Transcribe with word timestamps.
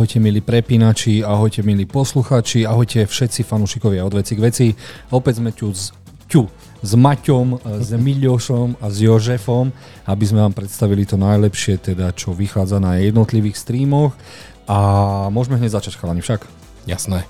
ahojte 0.00 0.16
milí 0.16 0.40
prepínači, 0.40 1.20
ahojte 1.20 1.60
milí 1.60 1.84
posluchači, 1.84 2.64
ahojte 2.64 3.04
všetci 3.04 3.44
fanúšikovia 3.44 4.00
od 4.00 4.16
veci 4.16 4.32
k 4.32 4.40
veci. 4.40 4.66
Opäť 5.12 5.44
sme 5.44 5.52
tu 5.52 5.76
s, 5.76 5.92
tu, 6.24 6.48
s 6.80 6.96
Maťom, 6.96 7.60
s 7.84 7.92
Miliošom 8.08 8.80
a 8.80 8.88
s 8.88 8.96
Jožefom, 9.04 9.68
aby 10.08 10.24
sme 10.24 10.40
vám 10.40 10.56
predstavili 10.56 11.04
to 11.04 11.20
najlepšie, 11.20 11.92
teda 11.92 12.16
čo 12.16 12.32
vychádza 12.32 12.80
na 12.80 12.96
jednotlivých 12.96 13.60
streamoch. 13.60 14.16
A 14.64 15.28
môžeme 15.28 15.60
hneď 15.60 15.76
začať, 15.76 16.00
chalani, 16.00 16.24
však? 16.24 16.48
Jasné. 16.88 17.28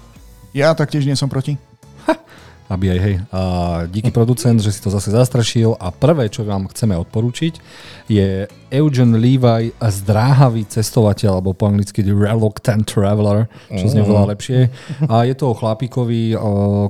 Ja 0.55 0.71
taktiež 0.79 1.11
nie 1.11 1.19
som 1.19 1.27
proti 1.27 1.59
aby 2.71 2.95
aj 2.95 3.01
hej. 3.03 3.15
A 3.35 3.43
díky 3.91 4.15
producent, 4.15 4.63
že 4.63 4.71
si 4.71 4.79
to 4.79 4.95
zase 4.95 5.11
zastrašil 5.11 5.75
a 5.75 5.91
prvé, 5.91 6.31
čo 6.31 6.47
vám 6.47 6.71
chceme 6.71 6.95
odporúčiť, 6.95 7.59
je 8.07 8.47
Eugen 8.71 9.19
Levi, 9.19 9.75
zdráhavý 9.75 10.63
cestovateľ, 10.71 11.43
alebo 11.43 11.51
po 11.51 11.67
anglicky 11.67 12.07
The 12.07 12.15
Reluctant 12.15 12.87
Traveler, 12.87 13.51
čo 13.67 13.91
znie 13.91 14.07
veľa 14.07 14.31
lepšie. 14.31 14.71
A 15.11 15.27
je 15.27 15.35
to 15.35 15.51
o 15.51 15.59
chlapíkovi, 15.59 16.39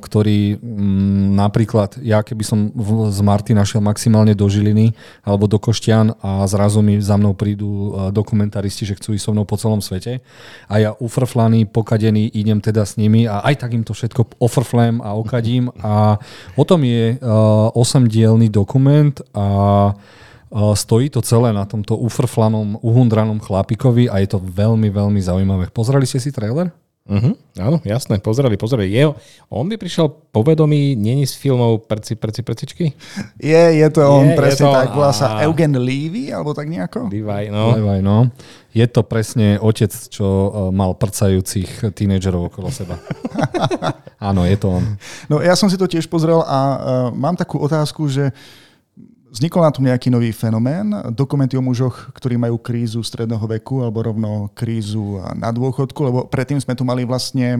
ktorý 0.04 0.60
m, 0.60 0.60
mm, 0.60 1.26
napríklad, 1.40 1.96
ja 2.04 2.20
keby 2.20 2.44
som 2.44 2.68
v, 2.76 3.08
z 3.08 3.20
Marty 3.24 3.56
našiel 3.56 3.80
maximálne 3.80 4.36
do 4.36 4.44
Žiliny 4.44 4.92
alebo 5.24 5.48
do 5.48 5.56
Koštian 5.56 6.12
a 6.20 6.44
zrazu 6.44 6.84
mi 6.84 7.00
za 7.00 7.16
mnou 7.16 7.32
prídu 7.32 7.96
dokumentaristi, 8.12 8.84
že 8.84 9.00
chcú 9.00 9.16
ísť 9.16 9.24
so 9.24 9.32
mnou 9.32 9.48
po 9.48 9.56
celom 9.56 9.80
svete 9.80 10.20
a 10.68 10.74
ja 10.76 10.90
ufrflaný, 11.00 11.64
pokadený, 11.64 12.28
idem 12.36 12.60
teda 12.60 12.84
s 12.84 13.00
nimi 13.00 13.24
a 13.24 13.40
aj 13.40 13.64
tak 13.64 13.72
im 13.72 13.84
to 13.88 13.96
všetko 13.96 14.36
ofrflem 14.36 15.00
a 15.00 15.16
okadím 15.16 15.69
a 15.78 16.18
o 16.58 16.64
tom 16.66 16.82
je 16.82 17.14
uh, 17.22 17.70
8-dielný 17.78 18.50
dokument 18.50 19.14
a 19.30 19.46
Stojí 20.50 21.14
to 21.14 21.22
celé 21.22 21.54
na 21.54 21.62
tomto 21.62 21.94
ufrflanom, 21.94 22.82
uhundranom 22.82 23.38
chlapikovi 23.38 24.10
a 24.10 24.18
je 24.18 24.34
to 24.34 24.42
veľmi, 24.42 24.90
veľmi 24.90 25.22
zaujímavé. 25.22 25.70
Pozreli 25.70 26.10
ste 26.10 26.18
si 26.18 26.34
trailer? 26.34 26.74
Uh-huh, 27.10 27.34
áno, 27.58 27.82
jasné, 27.82 28.22
pozreli, 28.22 28.54
pozreli. 28.54 28.86
Je, 28.94 29.02
on 29.50 29.66
by 29.66 29.74
prišiel 29.74 30.06
povedomý, 30.30 30.94
není 30.94 31.26
z 31.26 31.34
filmov 31.34 31.90
Prci, 31.90 32.14
Prci, 32.14 32.46
Prcičky? 32.46 32.94
Je, 33.42 33.62
je 33.82 33.88
to 33.90 34.06
on, 34.06 34.30
je, 34.30 34.38
presne 34.38 34.62
je 34.62 34.70
to, 34.70 34.78
tak, 34.78 34.94
volá 34.94 35.10
sa 35.10 35.42
Eugen 35.42 35.74
Levy, 35.74 36.30
alebo 36.30 36.54
tak 36.54 36.70
nejako? 36.70 37.10
Levi, 37.10 37.50
no. 37.50 37.74
Levi, 37.74 37.98
no. 37.98 38.30
Je 38.70 38.86
to 38.86 39.02
presne 39.02 39.58
otec, 39.58 39.90
čo 39.90 40.22
uh, 40.22 40.48
mal 40.70 40.94
prcajúcich 40.94 41.90
tínedžerov 41.98 42.54
okolo 42.54 42.70
seba. 42.70 42.94
áno, 44.30 44.46
je 44.46 44.54
to 44.54 44.78
on. 44.78 44.94
No 45.26 45.42
ja 45.42 45.58
som 45.58 45.66
si 45.66 45.74
to 45.74 45.90
tiež 45.90 46.06
pozrel 46.06 46.46
a 46.46 46.58
uh, 46.62 46.78
mám 47.10 47.34
takú 47.34 47.58
otázku, 47.58 48.06
že 48.06 48.30
Vznikol 49.30 49.62
na 49.62 49.70
tom 49.70 49.86
nejaký 49.86 50.10
nový 50.10 50.34
fenomén, 50.34 50.90
dokumenty 51.14 51.54
o 51.54 51.62
mužoch, 51.62 52.10
ktorí 52.18 52.34
majú 52.34 52.58
krízu 52.58 52.98
stredného 52.98 53.46
veku 53.46 53.78
alebo 53.78 54.02
rovno 54.02 54.50
krízu 54.58 55.22
na 55.38 55.54
dôchodku, 55.54 56.00
lebo 56.02 56.18
predtým 56.26 56.58
sme 56.58 56.74
tu 56.74 56.82
mali 56.82 57.06
vlastne 57.06 57.54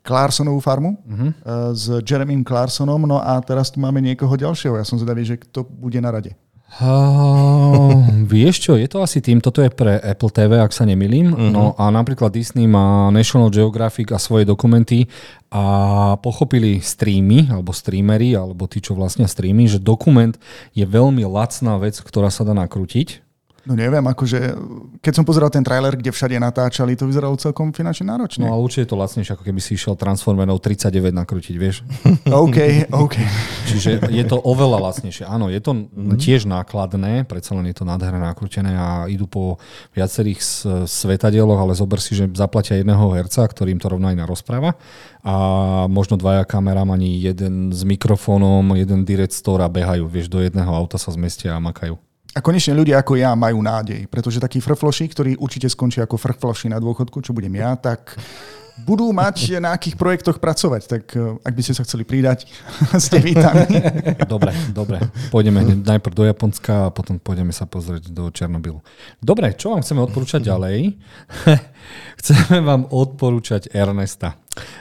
Clarksonovú 0.00 0.62
farmu 0.62 0.96
uh-huh. 0.96 1.30
s 1.74 1.90
Jeremym 2.06 2.46
Clarksonom, 2.46 3.02
no 3.02 3.18
a 3.18 3.36
teraz 3.42 3.68
tu 3.68 3.82
máme 3.82 3.98
niekoho 4.00 4.32
ďalšieho. 4.32 4.78
Ja 4.78 4.86
som 4.86 4.96
zvedavý, 4.96 5.26
že 5.26 5.42
kto 5.42 5.66
bude 5.66 5.98
na 5.98 6.14
rade. 6.14 6.38
Uh, 6.78 8.06
vieš 8.30 8.62
čo, 8.62 8.78
je 8.78 8.86
to 8.86 9.02
asi 9.02 9.18
tým, 9.18 9.42
toto 9.42 9.58
je 9.58 9.70
pre 9.74 9.98
Apple 9.98 10.30
TV, 10.30 10.62
ak 10.62 10.70
sa 10.70 10.86
nemilím. 10.86 11.34
Uh-huh. 11.34 11.50
No 11.50 11.64
a 11.74 11.90
napríklad 11.90 12.30
Disney 12.30 12.70
má 12.70 13.10
National 13.10 13.50
Geographic 13.50 14.14
a 14.14 14.22
svoje 14.22 14.46
dokumenty 14.46 15.10
a 15.50 16.14
pochopili 16.22 16.78
streamy, 16.78 17.50
alebo 17.50 17.74
streamery, 17.74 18.38
alebo 18.38 18.70
tí, 18.70 18.78
čo 18.78 18.94
vlastne 18.94 19.26
streamy, 19.26 19.66
že 19.66 19.82
dokument 19.82 20.38
je 20.78 20.86
veľmi 20.86 21.26
lacná 21.26 21.74
vec, 21.82 21.98
ktorá 21.98 22.30
sa 22.30 22.46
dá 22.46 22.54
nakrútiť 22.54 23.29
No 23.68 23.76
neviem, 23.76 24.00
akože 24.00 24.56
keď 25.04 25.12
som 25.12 25.24
pozeral 25.28 25.52
ten 25.52 25.60
trailer, 25.60 25.92
kde 25.92 26.08
všade 26.08 26.40
natáčali, 26.40 26.96
to 26.96 27.04
vyzeralo 27.04 27.36
celkom 27.36 27.76
finančne 27.76 28.08
náročne. 28.08 28.48
No 28.48 28.56
a 28.56 28.60
určite 28.60 28.88
je 28.88 28.90
to 28.90 28.96
lacnejšie, 28.96 29.32
ako 29.36 29.44
keby 29.44 29.60
si 29.60 29.76
išiel 29.76 30.00
Transformerov 30.00 30.64
39 30.64 31.12
nakrútiť, 31.12 31.54
vieš. 31.60 31.84
OK, 32.44 32.88
OK. 32.88 33.16
Čiže 33.68 34.08
je 34.08 34.24
to 34.24 34.40
oveľa 34.40 34.90
lacnejšie. 34.90 35.28
Áno, 35.28 35.52
je 35.52 35.60
to 35.60 35.76
mm-hmm. 35.76 36.16
tiež 36.16 36.48
nákladné, 36.48 37.28
predsa 37.28 37.52
len 37.52 37.68
je 37.68 37.76
to 37.76 37.84
nádherné 37.84 38.20
nakrútené 38.24 38.72
a 38.72 39.04
idú 39.12 39.28
po 39.28 39.60
viacerých 39.92 40.40
svetadieloch, 40.88 41.60
ale 41.60 41.76
zober 41.76 42.00
si, 42.00 42.16
že 42.16 42.32
zaplatia 42.32 42.80
jedného 42.80 43.12
herca, 43.12 43.44
ktorým 43.44 43.76
to 43.76 43.92
rovná 43.92 44.16
aj 44.16 44.24
rozpráva 44.24 44.80
a 45.20 45.34
možno 45.92 46.16
dvaja 46.16 46.48
kameramani, 46.48 47.20
jeden 47.20 47.76
s 47.76 47.84
mikrofónom, 47.84 48.64
jeden 48.72 49.04
direct 49.04 49.36
store 49.36 49.64
a 49.64 49.68
behajú, 49.68 50.08
vieš, 50.08 50.32
do 50.32 50.40
jedného 50.40 50.72
auta 50.72 50.96
sa 50.96 51.12
zmestia 51.12 51.52
a 51.52 51.60
makajú. 51.60 52.00
A 52.30 52.38
konečne 52.38 52.78
ľudia 52.78 53.02
ako 53.02 53.18
ja 53.18 53.34
majú 53.34 53.58
nádej, 53.58 54.06
pretože 54.06 54.38
takí 54.38 54.62
frfloši, 54.62 55.04
ktorí 55.10 55.30
určite 55.34 55.66
skončia 55.66 56.06
ako 56.06 56.14
frfloši 56.14 56.70
na 56.70 56.78
dôchodku, 56.78 57.18
čo 57.18 57.34
budem 57.34 57.58
ja, 57.58 57.74
tak 57.74 58.14
budú 58.86 59.12
mať 59.12 59.50
na 59.64 59.76
akých 59.76 59.98
projektoch 59.98 60.38
pracovať. 60.40 60.82
Tak 60.86 61.02
eh, 61.16 61.46
ak 61.46 61.52
by 61.52 61.62
ste 61.62 61.74
sa 61.76 61.82
chceli 61.84 62.06
pridať, 62.06 62.48
ste 63.04 63.18
vítaní. 63.20 63.82
Dobre, 64.30 64.54
dobre. 64.70 65.02
Pôjdeme 65.28 65.82
najprv 65.82 66.14
do 66.14 66.24
Japonska 66.24 66.88
a 66.88 66.92
potom 66.94 67.18
pôjdeme 67.18 67.50
sa 67.50 67.66
pozrieť 67.66 68.14
do 68.14 68.30
Černobylu. 68.30 68.78
Dobre, 69.18 69.52
čo 69.58 69.74
vám 69.74 69.82
chceme 69.82 70.06
odporúčať 70.06 70.46
ďalej? 70.46 70.94
chceme 72.20 72.62
vám 72.62 72.86
odporúčať 72.88 73.74
Ernesta. 73.74 74.38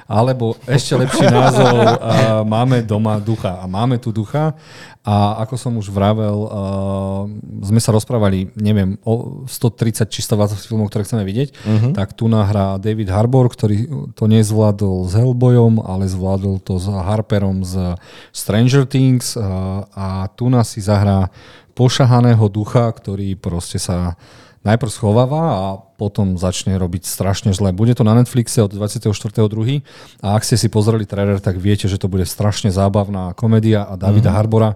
Alebo 0.10 0.58
ešte 0.66 0.98
lepší 0.98 1.30
názov, 1.30 1.78
uh, 1.86 2.42
máme 2.42 2.82
doma 2.82 3.22
ducha. 3.22 3.62
A 3.62 3.70
máme 3.70 4.02
tu 4.02 4.10
ducha 4.10 4.58
a 5.06 5.46
ako 5.46 5.56
som 5.62 5.78
už 5.78 5.94
vravel, 5.94 6.50
uh, 6.50 7.30
sme 7.62 7.78
sa 7.78 7.94
rozprávali, 7.94 8.50
neviem, 8.58 8.98
o 9.06 9.46
130 9.46 10.10
či 10.10 10.26
120 10.26 10.58
filmov, 10.66 10.90
ktoré 10.90 11.06
chceme 11.06 11.22
vidieť, 11.22 11.50
uh-huh. 11.54 11.92
tak 11.94 12.18
tu 12.18 12.26
nahrá 12.26 12.82
David 12.82 13.14
Harbour, 13.14 13.46
ktorý 13.54 14.10
to 14.18 14.26
nezvládol 14.26 15.06
s 15.06 15.14
Hellboyom, 15.14 15.86
ale 15.86 16.10
zvládol 16.10 16.66
to 16.66 16.82
s 16.82 16.90
Harperom 16.90 17.62
z 17.62 17.94
Stranger 18.34 18.90
Things 18.90 19.38
uh, 19.38 19.86
a 19.94 20.26
tu 20.34 20.50
nás 20.50 20.74
si 20.74 20.82
zahrá 20.82 21.30
pošahaného 21.78 22.50
ducha, 22.50 22.90
ktorý 22.90 23.38
proste 23.38 23.78
sa 23.78 24.18
najprv 24.64 24.92
schováva 24.92 25.44
a 25.56 25.66
potom 26.00 26.40
začne 26.40 26.80
robiť 26.80 27.04
strašne 27.04 27.52
zle. 27.52 27.76
Bude 27.76 27.92
to 27.92 28.08
na 28.08 28.16
Netflixe 28.16 28.64
od 28.64 28.72
24.2. 28.72 29.84
a 30.24 30.28
ak 30.36 30.44
ste 30.48 30.56
si 30.56 30.72
pozreli 30.72 31.04
trailer, 31.04 31.44
tak 31.44 31.60
viete, 31.60 31.92
že 31.92 32.00
to 32.00 32.08
bude 32.08 32.24
strašne 32.24 32.72
zábavná 32.72 33.36
komédia 33.36 33.84
a 33.84 34.00
Davida 34.00 34.32
mm-hmm. 34.32 34.40
Harbora 34.40 34.70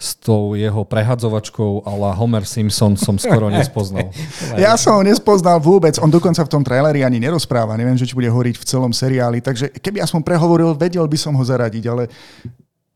s 0.00 0.16
tou 0.16 0.56
jeho 0.56 0.84
prehadzovačkou 0.88 1.84
la 1.84 2.16
Homer 2.16 2.48
Simpson 2.48 2.96
som 2.96 3.20
skoro 3.20 3.52
nespoznal. 3.52 4.08
ja 4.56 4.76
som 4.80 5.00
ho 5.00 5.02
nespoznal 5.04 5.60
vôbec. 5.60 5.96
On 6.00 6.08
dokonca 6.08 6.40
v 6.44 6.52
tom 6.52 6.64
traileri 6.64 7.04
ani 7.04 7.20
nerozpráva. 7.20 7.76
Neviem, 7.76 8.00
že 8.00 8.08
či 8.08 8.16
bude 8.16 8.32
hovoriť 8.32 8.56
v 8.56 8.64
celom 8.64 8.92
seriáli. 8.92 9.44
Takže 9.44 9.76
keby 9.80 10.00
aspoň 10.00 10.20
prehovoril, 10.24 10.72
vedel 10.76 11.04
by 11.04 11.18
som 11.20 11.36
ho 11.36 11.44
zaradiť, 11.44 11.84
ale 11.92 12.08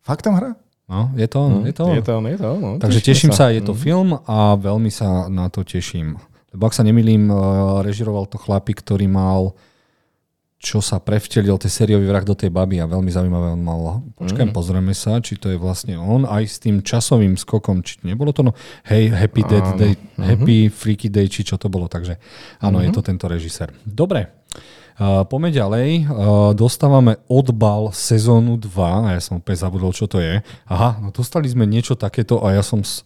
fakt 0.01 0.25
tam 0.25 0.41
hra? 0.41 0.57
No, 0.85 1.09
je 1.17 1.25
to 1.25 1.37
on, 1.41 1.53
mm, 1.61 1.67
je 1.69 1.73
to 1.73 1.83
on. 1.85 1.95
Je 1.97 2.03
to 2.05 2.13
on, 2.13 2.25
je 2.29 2.37
to 2.37 2.47
on. 2.49 2.61
No, 2.61 2.71
Takže 2.77 3.01
teším 3.01 3.33
sa, 3.33 3.49
sa 3.49 3.57
je 3.57 3.65
to 3.65 3.73
mm. 3.73 3.81
film 3.81 4.11
a 4.29 4.53
veľmi 4.53 4.93
sa 4.93 5.33
na 5.33 5.49
to 5.49 5.65
teším. 5.65 6.21
Lebo 6.55 6.71
ak 6.71 6.79
sa 6.79 6.87
nemýlim, 6.87 7.27
eh, 7.29 7.35
režiroval 7.83 8.31
to 8.31 8.39
chlapík, 8.39 8.81
ktorý 8.81 9.11
mal 9.11 9.59
čo 10.65 10.81
sa 10.81 10.97
prevtelil 10.97 11.61
tej 11.61 11.69
sériový 11.69 12.09
vrah 12.09 12.25
do 12.25 12.33
tej 12.33 12.49
baby 12.49 12.81
a 12.81 12.89
veľmi 12.89 13.13
zaujímavé 13.13 13.53
on 13.53 13.61
mal. 13.61 14.01
Počkaj, 14.17 14.49
mm. 14.49 14.55
pozrieme 14.57 14.97
sa, 14.97 15.21
či 15.21 15.37
to 15.37 15.53
je 15.53 15.61
vlastne 15.61 16.01
on 16.01 16.25
aj 16.25 16.45
s 16.49 16.57
tým 16.57 16.81
časovým 16.81 17.37
skokom, 17.37 17.85
či 17.85 18.01
nebolo 18.01 18.33
to 18.33 18.41
no, 18.41 18.57
hej, 18.89 19.13
Happy 19.13 19.45
Dead 19.45 19.77
Day, 19.77 19.93
mm-hmm. 19.93 20.25
Happy 20.25 20.73
Freaky 20.73 21.13
Day, 21.13 21.29
či 21.29 21.45
čo 21.45 21.61
to 21.61 21.69
bolo, 21.69 21.85
takže 21.93 22.17
áno, 22.65 22.81
mm-hmm. 22.81 22.89
je 22.89 22.91
to 22.97 23.01
tento 23.05 23.29
režisér. 23.29 23.77
Dobre, 23.85 24.33
uh, 24.97 25.29
poďme 25.29 25.53
ďalej. 25.53 25.89
Uh, 26.09 26.57
dostávame 26.57 27.21
odbal 27.29 27.93
sezónu 27.93 28.57
2 28.57 28.73
a 28.81 29.09
ja 29.13 29.21
som 29.21 29.45
opäť 29.45 29.69
zabudol, 29.69 29.93
čo 29.93 30.09
to 30.09 30.25
je. 30.25 30.41
Aha, 30.65 30.97
no 31.05 31.13
dostali 31.13 31.45
sme 31.45 31.69
niečo 31.69 31.93
takéto 31.93 32.41
a 32.41 32.57
ja 32.57 32.65
som... 32.65 32.81
S, 32.81 33.05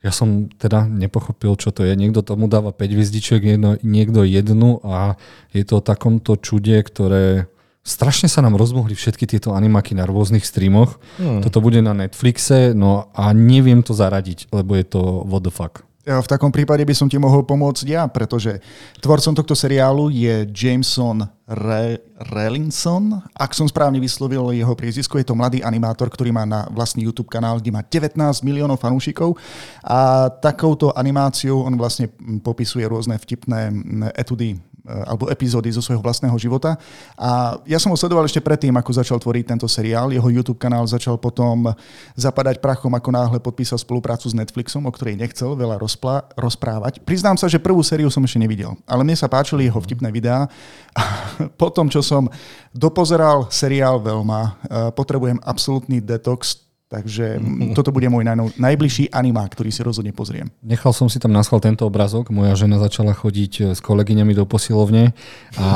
ja 0.00 0.12
som 0.12 0.48
teda 0.48 0.88
nepochopil, 0.88 1.52
čo 1.60 1.76
to 1.76 1.84
je. 1.84 1.92
Niekto 1.92 2.24
tomu 2.24 2.48
dáva 2.48 2.72
5 2.72 2.96
hviezdičiek, 2.96 3.60
niekto 3.84 4.24
jednu 4.24 4.80
a 4.80 5.20
je 5.52 5.64
to 5.64 5.80
o 5.80 5.84
takomto 5.84 6.40
čude, 6.40 6.80
ktoré 6.80 7.52
strašne 7.84 8.28
sa 8.28 8.40
nám 8.40 8.56
rozmohli 8.56 8.96
všetky 8.96 9.28
tieto 9.28 9.52
animaky 9.52 9.92
na 9.92 10.08
rôznych 10.08 10.44
streamoch. 10.44 10.96
Hmm. 11.20 11.44
Toto 11.44 11.60
bude 11.60 11.84
na 11.84 11.92
Netflixe, 11.92 12.72
no 12.72 13.12
a 13.12 13.32
neviem 13.36 13.84
to 13.84 13.92
zaradiť, 13.92 14.48
lebo 14.52 14.76
je 14.76 14.84
to 14.88 15.00
what 15.28 15.44
the 15.44 15.52
fuck. 15.52 15.84
V 16.00 16.24
takom 16.24 16.48
prípade 16.48 16.80
by 16.80 16.96
som 16.96 17.12
ti 17.12 17.20
mohol 17.20 17.44
pomôcť 17.44 17.84
ja, 17.84 18.08
pretože 18.08 18.56
tvorcom 19.04 19.36
tohto 19.36 19.52
seriálu 19.52 20.08
je 20.08 20.48
Jameson 20.48 21.28
Re- 21.44 22.00
Relinson. 22.32 23.20
Ak 23.36 23.52
som 23.52 23.68
správne 23.68 24.00
vyslovil 24.00 24.56
jeho 24.56 24.72
priezvisko, 24.72 25.20
je 25.20 25.28
to 25.28 25.36
mladý 25.36 25.60
animátor, 25.60 26.08
ktorý 26.08 26.32
má 26.32 26.48
na 26.48 26.64
vlastný 26.72 27.04
YouTube 27.04 27.28
kanál, 27.28 27.60
kde 27.60 27.76
má 27.76 27.84
19 27.84 28.16
miliónov 28.40 28.80
fanúšikov 28.80 29.36
a 29.84 30.32
takouto 30.32 30.88
animáciou 30.96 31.68
on 31.68 31.76
vlastne 31.76 32.08
popisuje 32.40 32.88
rôzne 32.88 33.20
vtipné 33.20 33.68
etudy 34.16 34.56
alebo 34.86 35.28
epizódy 35.28 35.68
zo 35.72 35.84
svojho 35.84 36.00
vlastného 36.00 36.34
života. 36.40 36.80
A 37.18 37.60
ja 37.68 37.76
som 37.76 37.92
ho 37.92 37.98
sledoval 37.98 38.24
ešte 38.24 38.40
predtým, 38.40 38.72
ako 38.76 38.90
začal 38.96 39.18
tvoriť 39.20 39.44
tento 39.44 39.68
seriál. 39.68 40.14
Jeho 40.14 40.28
YouTube 40.30 40.60
kanál 40.60 40.88
začal 40.88 41.20
potom 41.20 41.72
zapadať 42.16 42.62
prachom, 42.62 42.92
ako 42.94 43.10
náhle 43.12 43.38
podpísal 43.42 43.76
spoluprácu 43.76 44.30
s 44.30 44.36
Netflixom, 44.36 44.86
o 44.88 44.92
ktorej 44.94 45.20
nechcel 45.20 45.52
veľa 45.52 45.76
rozpla- 45.76 46.24
rozprávať. 46.38 47.02
Priznám 47.04 47.36
sa, 47.36 47.50
že 47.50 47.60
prvú 47.60 47.84
sériu 47.84 48.08
som 48.08 48.24
ešte 48.24 48.40
nevidel, 48.40 48.72
ale 48.88 49.04
mne 49.04 49.16
sa 49.18 49.28
páčili 49.28 49.68
jeho 49.68 49.80
vtipné 49.82 50.08
videá. 50.14 50.48
A 50.96 51.02
potom, 51.60 51.90
čo 51.92 52.00
som 52.00 52.30
dopozeral 52.72 53.50
seriál 53.52 53.98
Velma, 54.00 54.56
potrebujem 54.94 55.42
absolútny 55.42 55.98
detox 56.00 56.69
Takže 56.90 57.38
toto 57.78 57.94
bude 57.94 58.10
môj 58.10 58.26
naj, 58.26 58.50
najbližší 58.58 59.14
animák, 59.14 59.54
ktorý 59.54 59.70
si 59.70 59.78
rozhodne 59.86 60.10
pozriem. 60.10 60.50
Nechal 60.58 60.90
som 60.90 61.06
si 61.06 61.22
tam 61.22 61.30
na 61.30 61.38
schvál 61.46 61.62
tento 61.62 61.86
obrazok. 61.86 62.34
Moja 62.34 62.58
žena 62.58 62.82
začala 62.82 63.14
chodiť 63.14 63.52
eh, 63.62 63.64
s 63.78 63.80
kolegyňami 63.80 64.34
do 64.34 64.42
posilovne 64.42 65.14
a, 65.54 65.62
a 65.62 65.70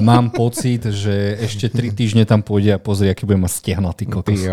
mám 0.00 0.32
pocit, 0.32 0.80
že 0.88 1.36
ešte 1.44 1.68
tri 1.68 1.92
týždne 1.92 2.24
tam 2.24 2.40
pôjde 2.40 2.72
a 2.72 2.80
pozrie, 2.80 3.12
aký 3.12 3.28
bude 3.28 3.36
mať 3.36 3.52
stehnatý 3.52 4.08
kokos. 4.08 4.48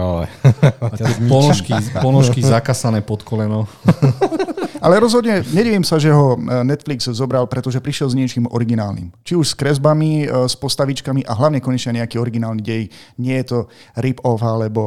ponožky, 1.31 1.71
ponožky 2.03 2.43
zakasané 2.43 2.99
pod 2.99 3.23
koleno. 3.23 3.71
Ale 4.83 4.99
rozhodne 4.99 5.47
nedivím 5.55 5.87
sa, 5.87 6.03
že 6.03 6.11
ho 6.11 6.35
eh, 6.35 6.67
Netflix 6.67 7.07
zobral, 7.15 7.47
pretože 7.47 7.79
prišiel 7.79 8.11
s 8.11 8.19
niečím 8.19 8.51
originálnym. 8.51 9.15
Či 9.23 9.39
už 9.39 9.47
s 9.47 9.55
kresbami, 9.55 10.27
eh, 10.27 10.51
s 10.51 10.59
postavičkami 10.59 11.23
a 11.23 11.31
hlavne 11.31 11.63
konečne 11.63 11.95
nejaký 12.03 12.19
originálny 12.19 12.59
dej. 12.59 12.91
Nie 13.23 13.39
je 13.39 13.55
to 13.55 13.59
rip-off 13.95 14.43
alebo 14.43 14.83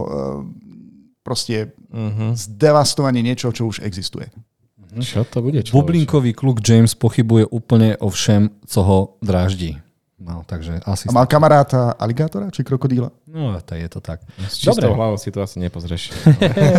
proste 1.26 1.74
uh-huh. 1.90 2.38
zdevastovanie 2.38 3.26
niečo, 3.26 3.50
čo 3.50 3.66
už 3.66 3.82
existuje. 3.82 4.30
Uh-huh. 4.30 5.02
Čo 5.02 5.26
to 5.26 5.42
bude? 5.42 5.66
Čo 5.66 5.82
Bublinkový 5.82 6.30
kluk 6.30 6.62
James 6.62 6.94
pochybuje 6.94 7.50
úplne 7.50 7.98
o 7.98 8.06
všem, 8.06 8.54
co 8.62 8.80
ho 8.86 8.98
dráždi. 9.18 9.82
No, 10.16 10.48
takže 10.48 10.80
asi... 10.88 11.04
A 11.06 11.12
mal 11.12 11.28
kamaráta 11.28 11.92
aligátora 11.92 12.48
či 12.48 12.64
krokodíla? 12.64 13.12
No, 13.28 13.52
to 13.60 13.76
je 13.76 13.84
to 13.84 14.00
tak. 14.00 14.24
S 14.48 14.56
čistou 14.64 14.96
hlavou 14.96 15.20
si 15.20 15.28
to 15.28 15.44
asi 15.44 15.60
nepozrieš. 15.60 16.08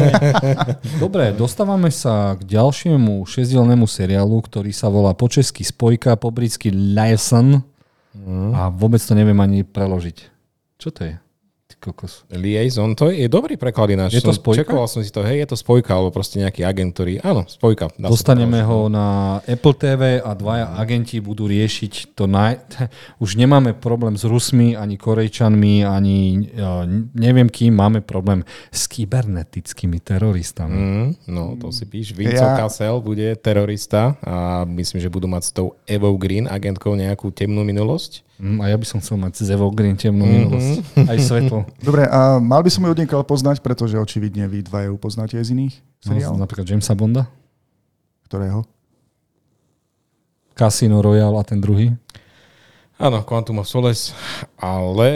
Dobre, 1.04 1.38
dostávame 1.38 1.94
sa 1.94 2.34
k 2.34 2.42
ďalšiemu 2.58 3.22
šesdielnému 3.30 3.86
seriálu, 3.86 4.42
ktorý 4.42 4.74
sa 4.74 4.90
volá 4.90 5.14
po 5.14 5.30
česky 5.30 5.62
Spojka, 5.62 6.18
po 6.18 6.34
britsky 6.34 6.74
Liaison. 6.74 7.62
Mm. 8.18 8.58
A 8.58 8.74
vôbec 8.74 9.06
to 9.06 9.14
neviem 9.14 9.38
ani 9.38 9.62
preložiť. 9.62 10.18
Čo 10.82 10.90
to 10.90 11.06
je? 11.06 11.14
Kokos. 11.78 12.26
Liaison, 12.34 12.90
to 12.98 13.14
je, 13.14 13.26
je 13.26 13.30
dobrý 13.30 13.56
preklad 13.56 13.94
ináč. 13.94 14.18
Je 14.18 14.26
to 14.26 14.34
spojka? 14.34 14.66
Čekoval 14.66 14.88
som 14.90 15.06
si 15.06 15.14
to, 15.14 15.22
hej, 15.22 15.46
je 15.46 15.48
to 15.54 15.58
spojka, 15.58 15.94
alebo 15.94 16.10
proste 16.10 16.42
nejaký 16.42 16.66
agent, 16.66 16.92
ktorý, 16.98 17.22
áno, 17.22 17.46
spojka. 17.46 17.94
Dostaneme 18.02 18.66
ho 18.66 18.90
na 18.90 19.40
Apple 19.46 19.78
TV 19.78 20.02
a 20.20 20.32
dvaja 20.34 20.74
agenti 20.76 21.22
budú 21.22 21.46
riešiť 21.46 22.18
to 22.18 22.26
naj... 22.26 22.60
Už 23.24 23.38
nemáme 23.38 23.78
problém 23.78 24.18
s 24.18 24.26
Rusmi, 24.26 24.74
ani 24.74 24.98
Korejčanmi, 24.98 25.86
ani 25.86 26.50
neviem 27.14 27.50
kým, 27.50 27.74
máme 27.74 28.02
problém 28.02 28.42
s 28.74 28.90
kybernetickými 28.90 30.02
teroristami. 30.02 30.78
Mm, 30.78 31.10
no, 31.30 31.56
to 31.58 31.70
si 31.70 31.86
píš. 31.86 32.14
Vinco 32.18 32.42
ja... 32.42 32.58
Kassel 32.58 33.00
bude 33.02 33.38
terorista 33.40 34.18
a 34.26 34.66
myslím, 34.66 35.00
že 35.02 35.14
budú 35.14 35.30
mať 35.30 35.44
s 35.46 35.52
tou 35.54 35.78
Evo 35.86 36.14
Green 36.18 36.50
agentkou 36.50 36.98
nejakú 36.98 37.30
temnú 37.32 37.62
minulosť. 37.62 38.27
Mm, 38.38 38.62
a 38.62 38.70
ja 38.70 38.78
by 38.78 38.86
som 38.86 39.02
chcel 39.02 39.18
mať 39.18 39.42
z 39.42 39.58
Evo 39.58 39.74
Green 39.74 39.98
temnú 39.98 40.22
mm-hmm. 40.22 40.38
minulosť. 40.46 40.70
Aj 41.10 41.18
svetlo. 41.18 41.60
Dobre, 41.88 42.06
a 42.06 42.38
mal 42.38 42.62
by 42.62 42.70
som 42.70 42.86
ju 42.86 42.94
od 42.94 43.26
poznať, 43.26 43.66
pretože 43.66 43.98
očividne 43.98 44.46
vy 44.46 44.62
dva 44.62 44.86
ju 44.86 44.94
poznáte 45.02 45.42
z 45.42 45.58
iných 45.58 45.76
no, 45.82 46.06
seriálov. 46.14 46.38
No, 46.38 46.44
napríklad 46.46 46.70
Jamesa 46.70 46.94
Bonda. 46.94 47.26
Ktorého? 48.30 48.62
Casino 50.54 51.02
Royale 51.02 51.38
a 51.38 51.44
ten 51.46 51.58
druhý. 51.58 51.98
Áno, 52.98 53.22
Quantum 53.22 53.62
of 53.62 53.70
Solace, 53.70 54.10
ale... 54.58 55.10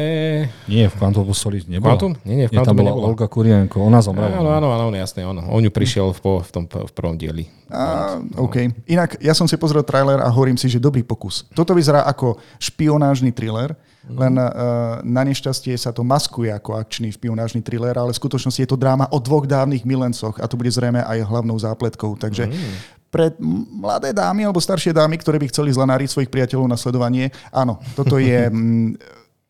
Nie, 0.69 0.85
v 0.85 0.95
Quantum 1.01 1.25
of 1.25 1.33
Solace 1.33 1.65
nebola. 1.65 1.97
Quantum? 1.97 2.13
Nie, 2.29 2.45
nie, 2.45 2.45
v 2.45 2.53
Quantum 2.53 2.61
nie, 2.61 2.69
tam 2.69 2.77
bola 2.77 2.91
nebola. 2.93 3.07
Olga 3.09 3.25
Kurienko, 3.25 3.77
ona 3.81 4.05
zomrela. 4.05 4.37
Áno, 4.37 4.53
áno, 4.53 4.69
áno, 4.69 4.93
jasné, 4.93 5.25
ono. 5.25 5.41
On 5.49 5.57
ju 5.65 5.73
prišiel 5.73 6.13
v, 6.13 6.45
v 6.45 6.49
tom 6.53 6.69
v 6.69 6.91
prvom 6.93 7.17
dieli. 7.17 7.49
A, 7.73 8.21
OK. 8.37 8.85
Inak 8.85 9.17
ja 9.17 9.33
som 9.33 9.49
si 9.49 9.57
pozrel 9.57 9.81
trailer 9.81 10.21
a 10.21 10.29
hovorím 10.29 10.61
si, 10.61 10.69
že 10.69 10.77
dobrý 10.77 11.01
pokus. 11.01 11.49
Toto 11.57 11.73
vyzerá 11.73 12.05
ako 12.05 12.37
špionážny 12.61 13.33
thriller, 13.33 13.73
len 14.09 14.33
uh, 14.33 14.97
na 15.05 15.21
nešťastie 15.21 15.77
sa 15.77 15.93
to 15.93 16.01
maskuje 16.01 16.49
ako 16.49 16.73
akčný 16.73 17.13
špionážny 17.13 17.61
thriller, 17.61 17.93
ale 17.93 18.15
v 18.15 18.21
skutočnosti 18.21 18.57
je 18.57 18.69
to 18.69 18.79
dráma 18.79 19.05
o 19.13 19.21
dvoch 19.21 19.45
dávnych 19.45 19.85
milencoch 19.85 20.41
a 20.41 20.49
to 20.49 20.57
bude 20.57 20.73
zrejme 20.73 21.05
aj 21.05 21.21
hlavnou 21.21 21.57
zápletkou. 21.61 22.17
Takže 22.17 22.49
mm 22.49 23.01
pre 23.11 23.35
mladé 23.75 24.15
dámy 24.15 24.47
alebo 24.47 24.63
staršie 24.63 24.95
dámy, 24.95 25.19
ktoré 25.19 25.35
by 25.35 25.51
chceli 25.51 25.75
zlanáriť 25.75 26.07
svojich 26.07 26.31
priateľov 26.31 26.71
na 26.71 26.79
sledovanie, 26.79 27.27
áno, 27.51 27.83
toto 27.91 28.15
je 28.15 28.47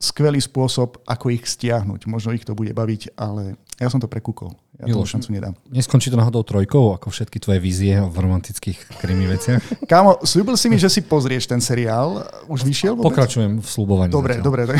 skvelý 0.01 0.42
spôsob, 0.42 0.98
ako 1.06 1.30
ich 1.30 1.45
stiahnuť. 1.45 2.09
Možno 2.09 2.33
ich 2.33 2.42
to 2.42 2.57
bude 2.57 2.74
baviť, 2.74 3.13
ale 3.13 3.53
ja 3.77 3.88
som 3.88 4.01
to 4.01 4.09
prekúkol. 4.09 4.57
Ja 4.81 4.89
Miloš, 4.89 5.13
šancu 5.13 5.29
nedám. 5.29 5.53
Neskončí 5.69 6.09
to 6.09 6.17
náhodou 6.17 6.41
trojkou, 6.41 6.97
ako 6.97 7.13
všetky 7.13 7.37
tvoje 7.37 7.61
vízie 7.61 8.01
v 8.01 8.15
romantických 8.17 8.97
krimi 8.97 9.29
veciach? 9.29 9.61
Kámo, 9.91 10.25
slúbil 10.25 10.57
si 10.57 10.73
mi, 10.73 10.81
že 10.81 10.89
si 10.89 11.05
pozrieš 11.05 11.45
ten 11.45 11.61
seriál. 11.61 12.25
Už 12.49 12.65
vyšiel 12.65 12.97
vôbec? 12.97 13.13
Pokračujem 13.13 13.61
v 13.61 13.67
slúbovaní. 13.69 14.09
Dobre, 14.09 14.41
dobre. 14.41 14.65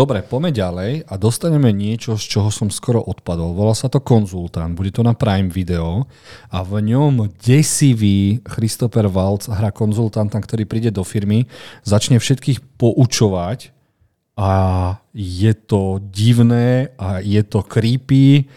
dobre, 0.00 0.24
poďme 0.24 0.48
ďalej 0.48 0.92
a 1.04 1.14
dostaneme 1.20 1.76
niečo, 1.76 2.16
z 2.16 2.24
čoho 2.24 2.48
som 2.48 2.72
skoro 2.72 3.04
odpadol. 3.04 3.52
Volá 3.52 3.76
sa 3.76 3.92
to 3.92 4.00
Konzultant, 4.00 4.72
bude 4.72 4.88
to 4.88 5.04
na 5.04 5.12
Prime 5.12 5.52
Video 5.52 6.08
a 6.48 6.64
v 6.64 6.88
ňom 6.88 7.36
desivý 7.36 8.40
Christopher 8.48 9.12
Waltz 9.12 9.52
hrá 9.52 9.68
konzultanta, 9.68 10.40
ktorý 10.40 10.64
príde 10.64 10.88
do 10.88 11.04
firmy, 11.04 11.44
začne 11.84 12.16
všetkých 12.16 12.80
poučovať 12.80 13.81
a 14.36 14.52
je 15.12 15.52
to 15.52 16.00
divné 16.00 16.96
a 16.96 17.20
je 17.20 17.42
to 17.44 17.60
creepy 17.60 18.48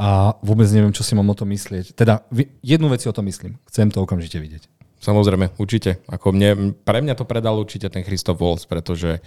a 0.00 0.32
vôbec 0.40 0.64
neviem, 0.72 0.96
čo 0.96 1.04
si 1.04 1.12
mám 1.12 1.28
o 1.28 1.36
tom 1.36 1.52
myslieť. 1.52 1.92
Teda 1.92 2.24
jednu 2.64 2.88
vec 2.88 3.04
si 3.04 3.08
o 3.08 3.16
tom 3.16 3.28
myslím. 3.28 3.60
Chcem 3.68 3.92
to 3.92 4.00
okamžite 4.00 4.40
vidieť. 4.40 4.64
Samozrejme, 5.00 5.56
určite. 5.60 6.00
Ako 6.08 6.32
mne, 6.32 6.76
pre 6.84 7.04
mňa 7.04 7.16
to 7.16 7.28
predal 7.28 7.56
určite 7.60 7.88
ten 7.92 8.04
Christoph 8.04 8.40
Waltz, 8.40 8.64
pretože 8.68 9.20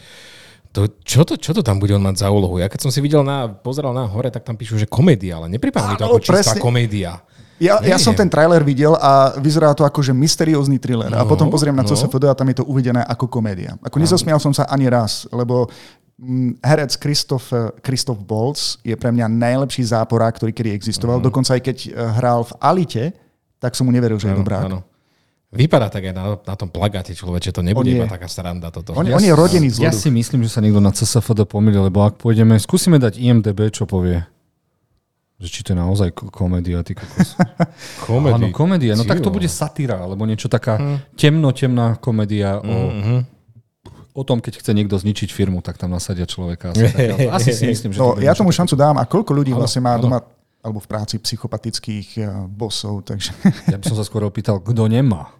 to, 0.74 0.90
čo, 1.06 1.22
to, 1.22 1.38
čo 1.38 1.54
to 1.54 1.62
tam 1.62 1.78
bude 1.78 1.94
on 1.94 2.01
mať 2.01 2.25
za 2.25 2.30
úlohu? 2.34 2.57
Ja 2.57 2.66
keď 2.66 2.89
som 2.89 2.92
si 2.94 2.98
videl 3.01 3.22
na, 3.22 3.46
pozeral 3.46 3.94
na 3.94 4.10
hore, 4.10 4.34
tak 4.34 4.42
tam 4.42 4.57
píšu, 4.57 4.81
že 4.81 4.89
komédia, 4.89 5.38
ale 5.38 5.50
nepripadá 5.50 5.94
mi 5.94 5.98
to 5.98 6.10
ako 6.10 6.22
čistá 6.22 6.57
komédia. 6.57 7.22
Ja, 7.62 7.80
ja 7.86 7.98
som 8.02 8.18
ten 8.18 8.28
trailer 8.28 8.66
videl 8.66 8.98
a 8.98 9.38
vyzerá 9.38 9.72
to 9.78 9.86
ako, 9.86 10.02
že 10.02 10.12
mysteriózny 10.12 10.82
thriller. 10.82 11.14
No, 11.14 11.22
a 11.22 11.24
potom 11.24 11.48
pozriem 11.54 11.76
na 11.76 11.86
no. 11.86 11.90
CSFD 11.90 12.26
a 12.30 12.36
tam 12.36 12.50
je 12.50 12.62
to 12.62 12.66
uvedené 12.66 13.06
ako 13.06 13.30
komédia. 13.30 13.78
Ako 13.86 14.02
nezasmial 14.02 14.42
som 14.42 14.52
sa 14.52 14.66
ani 14.68 14.90
raz, 14.90 15.30
lebo 15.30 15.70
mm, 16.18 16.60
herec 16.66 16.98
Christoph, 16.98 17.54
Christoph 17.86 18.20
Bolz 18.20 18.82
je 18.82 18.98
pre 18.98 19.13
mňa 19.13 19.30
najlepší 19.30 19.86
záporák, 19.86 20.34
ktorý 20.42 20.51
kedy 20.51 20.74
existoval. 20.74 21.22
Mm. 21.22 21.25
Dokonca 21.30 21.56
aj 21.56 21.62
keď 21.62 21.77
eh, 21.88 21.92
hral 21.94 22.42
v 22.50 22.54
Alite, 22.58 23.06
tak 23.62 23.77
som 23.77 23.88
mu 23.88 23.96
neveril, 23.96 24.20
že 24.20 24.27
je 24.27 24.36
dobrá. 24.36 24.68
Vypadá 25.54 25.86
tak 25.86 26.10
aj 26.10 26.13
na, 26.18 26.34
na 26.34 26.56
tom 26.58 26.66
plagáte 26.66 27.13
človeče, 27.13 27.54
to 27.54 27.62
nebude 27.62 27.94
iba 27.94 28.10
taká 28.10 28.25
sranda 28.25 28.74
toto. 28.74 28.98
On, 28.98 29.06
ja, 29.06 29.13
on 29.13 29.22
je 29.22 29.30
rodený 29.38 29.70
z 29.70 29.86
Ja 29.86 29.94
si 29.94 30.10
myslím, 30.10 30.42
že 30.50 30.58
sa 30.58 30.66
niekto 30.66 30.82
na 30.82 30.89
CSFD 30.89 31.46
pomýlil, 31.46 31.94
lebo 31.94 32.01
ak 32.01 32.18
pôjdeme, 32.18 32.58
skúsime 32.58 32.98
dať 32.98 33.22
IMDB, 33.22 33.70
čo 33.70 33.86
povie. 33.86 34.25
Že 35.42 35.48
či 35.50 35.60
to 35.66 35.70
je 35.74 35.78
naozaj 35.78 36.10
komédia, 36.13 36.86
ty 36.86 36.94
kokos. 36.94 37.36
komédia. 38.08 38.38
Áno, 38.38 38.48
komédia. 38.54 38.94
No 38.94 39.04
tak 39.04 39.20
to 39.20 39.34
bude 39.34 39.50
satíra, 39.50 40.02
alebo 40.02 40.24
niečo 40.30 40.48
taká 40.48 40.78
hm. 40.78 40.98
temno-temná 41.18 41.98
komédia 41.98 42.62
o, 42.62 42.63
mm-hmm. 42.63 43.20
o 44.13 44.24
tom, 44.24 44.40
keď 44.40 44.62
chce 44.62 44.72
niekto 44.72 44.96
zničiť 44.96 45.30
firmu, 45.34 45.60
tak 45.66 45.82
tam 45.82 45.92
nasadia 45.92 46.30
človeka. 46.30 46.72
Asi, 46.72 46.86
tak, 46.94 47.34
asi 47.34 47.52
si 47.52 47.66
myslím, 47.66 47.92
že 47.92 48.00
no, 48.00 48.16
to 48.16 48.24
Ja 48.24 48.38
tomu 48.38 48.54
šancu 48.54 48.78
dám. 48.78 48.96
A 49.02 49.10
koľko 49.10 49.34
ľudí 49.36 49.52
vlastne 49.52 49.84
má 49.84 49.98
doma 49.98 50.22
alebo 50.63 50.80
v 50.80 50.88
práci 50.88 51.20
psychopatických 51.20 52.08
eh, 52.24 52.25
bosov. 52.48 53.04
Takže... 53.04 53.36
Ja 53.75 53.78
by 53.78 53.84
som 53.84 54.00
sa 54.00 54.08
skôr 54.08 54.24
opýtal, 54.24 54.63
kto 54.63 54.88
nemá. 54.88 55.36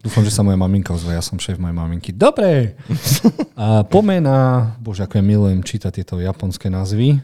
Dúfam, 0.00 0.24
že 0.24 0.32
sa 0.32 0.40
moja 0.40 0.56
maminka 0.56 0.94
ozve, 0.94 1.12
ja 1.12 1.20
som 1.20 1.36
šéf 1.36 1.60
mojej 1.60 1.76
maminky. 1.76 2.14
Dobre! 2.14 2.78
A 3.58 3.84
pomena, 3.84 4.72
bože, 4.80 5.04
ako 5.04 5.20
ja 5.20 5.24
milujem 5.26 5.60
čítať 5.60 6.00
tieto 6.00 6.16
japonské 6.22 6.72
názvy. 6.72 7.20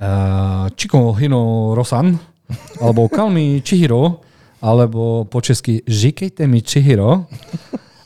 Uh, 0.00 0.68
Chiko 0.74 1.12
Hino 1.14 1.72
Rosan, 1.76 2.18
alebo 2.80 3.08
Kalmi 3.08 3.60
Chihiro, 3.64 4.24
alebo 4.62 5.24
po 5.26 5.38
česky 5.42 5.82
Žikejte 5.84 6.46
mi 6.46 6.62
Chihiro. 6.62 7.26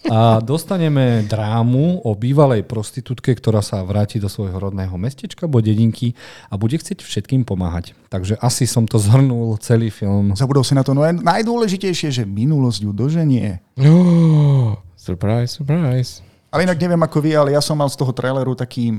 A 0.06 0.38
dostaneme 0.38 1.26
drámu 1.26 1.98
o 2.06 2.14
bývalej 2.14 2.62
prostitútke, 2.62 3.34
ktorá 3.34 3.58
sa 3.58 3.82
vráti 3.82 4.22
do 4.22 4.30
svojho 4.30 4.54
rodného 4.54 4.94
mestečka 4.94 5.50
alebo 5.50 5.58
dedinky 5.58 6.14
a 6.46 6.54
bude 6.54 6.78
chcieť 6.78 7.02
všetkým 7.02 7.42
pomáhať. 7.42 7.90
Takže 8.06 8.38
asi 8.38 8.70
som 8.70 8.86
to 8.86 9.02
zhrnul 9.02 9.58
celý 9.58 9.90
film. 9.90 10.30
Zabudol 10.38 10.62
si 10.62 10.78
na 10.78 10.86
to 10.86 10.94
no 10.94 11.02
najdôležitejšie, 11.02 12.14
že 12.14 12.22
minulosť 12.22 12.86
ju 12.86 12.92
doženie. 12.94 13.58
Oh, 13.82 14.78
surprise, 14.94 15.58
surprise. 15.58 16.22
Ale 16.54 16.70
inak 16.70 16.78
neviem 16.78 17.02
ako 17.02 17.18
vy, 17.18 17.34
ale 17.34 17.58
ja 17.58 17.60
som 17.60 17.74
mal 17.74 17.90
z 17.90 17.98
toho 17.98 18.14
traileru 18.14 18.54
taký 18.54 18.94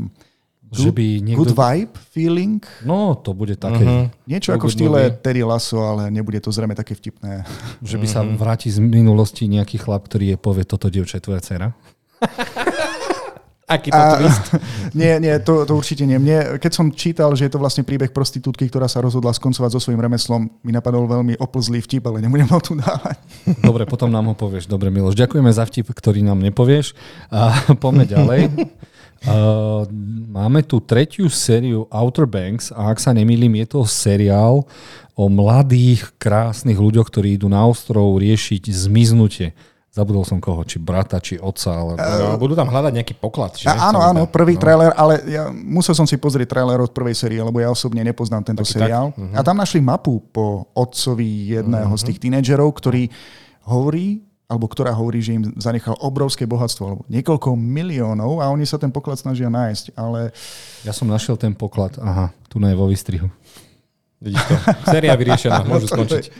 že 0.71 0.91
by 0.91 1.23
niekto... 1.23 1.39
Good 1.47 1.55
vibe 1.55 1.95
feeling? 2.11 2.59
No, 2.83 3.15
to 3.15 3.31
bude 3.31 3.55
také. 3.55 3.83
Uh-huh. 3.87 4.05
Niečo 4.27 4.51
ako 4.51 4.67
v 4.67 4.73
štýle 4.75 4.99
Terry 5.23 5.43
Lasso, 5.43 5.79
ale 5.79 6.11
nebude 6.11 6.43
to 6.43 6.51
zrejme 6.51 6.75
také 6.75 6.91
vtipné. 6.91 7.47
Že 7.79 7.97
by 8.03 8.07
sa 8.07 8.21
vráti 8.27 8.67
z 8.67 8.83
minulosti 8.83 9.47
nejaký 9.47 9.79
chlap, 9.79 10.11
ktorý 10.11 10.35
je 10.35 10.37
povie, 10.37 10.67
toto 10.67 10.91
dievča 10.91 11.19
je 11.19 11.23
tvoja 11.23 11.39
dcera. 11.39 11.71
Aký 13.67 13.91
to 13.91 13.99
twist? 13.99 14.55
Nie, 14.99 15.19
nie, 15.19 15.35
to, 15.43 15.67
to 15.67 15.75
určite 15.75 16.07
nie. 16.07 16.15
Mne, 16.15 16.55
keď 16.55 16.71
som 16.71 16.87
čítal, 16.87 17.35
že 17.35 17.45
je 17.45 17.51
to 17.51 17.59
vlastne 17.59 17.83
príbeh 17.83 18.15
prostitútky, 18.15 18.71
ktorá 18.71 18.87
sa 18.87 19.03
rozhodla 19.03 19.35
skoncovať 19.35 19.75
so 19.75 19.83
svojím 19.83 19.99
remeslom, 19.99 20.47
mi 20.63 20.71
napadol 20.71 21.03
veľmi 21.03 21.35
oplzlý 21.35 21.83
vtip, 21.83 22.07
ale 22.07 22.23
nebudem 22.23 22.47
ho 22.47 22.59
tu 22.63 22.79
dávať. 22.79 23.19
Dobre, 23.67 23.83
potom 23.83 24.07
nám 24.07 24.31
ho 24.31 24.35
povieš. 24.39 24.71
Dobre, 24.71 24.87
Miloš, 24.87 25.19
ďakujeme 25.19 25.51
za 25.51 25.67
vtip, 25.67 25.91
ktorý 25.91 26.23
nám 26.23 26.39
nepovieš. 26.39 26.95
A 27.27 27.75
poďme 27.75 28.07
ďalej. 28.07 28.41
Uh, 29.27 29.83
máme 30.31 30.63
tu 30.63 30.79
tretiu 30.79 31.27
sériu 31.27 31.83
Outer 31.91 32.23
Banks 32.23 32.71
a 32.71 32.87
ak 32.87 33.03
sa 33.03 33.11
nemýlim, 33.11 33.59
je 33.63 33.67
to 33.75 33.79
seriál 33.83 34.63
o 35.17 35.23
mladých, 35.27 36.15
krásnych 36.15 36.79
ľuďoch, 36.79 37.11
ktorí 37.11 37.35
idú 37.35 37.51
na 37.51 37.67
ostrov 37.67 38.15
riešiť 38.15 38.71
zmiznutie. 38.71 39.51
Zabudol 39.91 40.29
som 40.29 40.37
koho, 40.37 40.61
či 40.61 40.77
brata, 40.77 41.17
či 41.17 41.41
otca. 41.41 41.73
Ale... 41.73 41.91
Uh, 41.97 42.37
budú 42.37 42.53
tam 42.53 42.69
hľadať 42.69 42.93
nejaký 43.01 43.17
poklad. 43.17 43.57
Čiže 43.57 43.73
áno, 43.73 43.97
áno, 43.97 44.29
prvý 44.29 44.53
no. 44.53 44.61
trailer, 44.61 44.93
ale 44.93 45.25
ja 45.25 45.49
musel 45.49 45.97
som 45.97 46.05
si 46.05 46.21
pozrieť 46.21 46.53
trailer 46.53 46.77
od 46.77 46.93
prvej 46.93 47.17
série, 47.17 47.41
lebo 47.41 47.57
ja 47.57 47.73
osobne 47.73 48.05
nepoznám 48.05 48.45
tento 48.45 48.61
Taký 48.61 48.77
seriál. 48.77 49.09
Tak? 49.09 49.17
Uh-huh. 49.17 49.33
A 49.33 49.41
tam 49.41 49.57
našli 49.57 49.81
mapu 49.81 50.21
po 50.29 50.69
otcovi 50.77 51.57
jedného 51.57 51.89
uh-huh. 51.89 52.01
z 52.05 52.07
tých 52.13 52.21
tínedžerov, 52.21 52.69
ktorý 52.77 53.09
hovorí 53.65 54.26
alebo 54.47 54.65
ktorá 54.67 54.95
hovorí, 54.95 55.19
že 55.19 55.35
im 55.35 55.51
zanechal 55.59 55.99
obrovské 55.99 56.47
bohatstvo, 56.47 56.83
alebo 56.87 57.03
niekoľko 57.11 57.59
miliónov 57.59 58.39
a 58.39 58.47
oni 58.47 58.63
sa 58.63 58.79
ten 58.79 58.89
poklad 58.89 59.19
snažia 59.19 59.51
nájsť, 59.51 59.91
ale... 59.99 60.31
Ja 60.87 60.95
som 60.95 61.11
našiel 61.11 61.35
ten 61.35 61.51
poklad, 61.51 61.99
aha, 61.99 62.31
tu 62.47 62.57
na 62.57 62.71
je 62.71 62.79
vo 62.79 62.87
výstrihu. 62.87 63.27
Vidíš 64.23 64.41
to, 64.47 64.55
séria 64.87 65.13
vyriešená, 65.19 65.67
môžu 65.67 65.85
skončiť. 65.93 66.31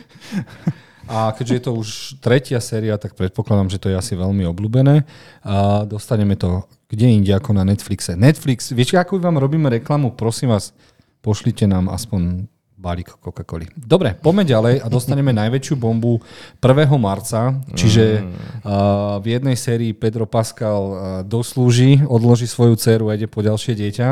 A 1.08 1.32
keďže 1.36 1.54
je 1.54 1.62
to 1.64 1.72
už 1.76 1.88
tretia 2.20 2.60
séria, 2.60 2.96
tak 3.00 3.16
predpokladám, 3.16 3.72
že 3.72 3.80
to 3.80 3.88
je 3.92 3.96
asi 3.96 4.12
veľmi 4.16 4.44
obľúbené. 4.44 5.04
A 5.44 5.84
dostaneme 5.88 6.36
to 6.36 6.68
kde 6.88 7.06
inde 7.20 7.32
ako 7.36 7.52
na 7.52 7.68
Netflixe. 7.68 8.16
Netflix, 8.16 8.72
viete, 8.72 8.96
ako 8.96 9.20
vám 9.20 9.36
robíme 9.36 9.68
reklamu? 9.68 10.16
Prosím 10.16 10.56
vás, 10.56 10.72
pošlite 11.20 11.68
nám 11.68 11.92
aspoň 11.92 12.48
balík 12.78 13.18
Coca-Coli. 13.18 13.66
Dobre, 13.74 14.14
poďme 14.14 14.46
ďalej 14.46 14.74
a 14.78 14.86
dostaneme 14.86 15.34
najväčšiu 15.34 15.74
bombu 15.74 16.22
1. 16.62 16.86
marca, 16.94 17.58
čiže 17.74 18.22
uh, 18.22 19.18
v 19.18 19.34
jednej 19.34 19.58
sérii 19.58 19.90
Pedro 19.90 20.30
Pascal 20.30 20.82
uh, 20.86 20.96
doslúži, 21.26 22.06
odloží 22.06 22.46
svoju 22.46 22.78
dceru 22.78 23.10
a 23.10 23.18
ide 23.18 23.26
po 23.26 23.42
ďalšie 23.42 23.74
dieťa. 23.74 24.08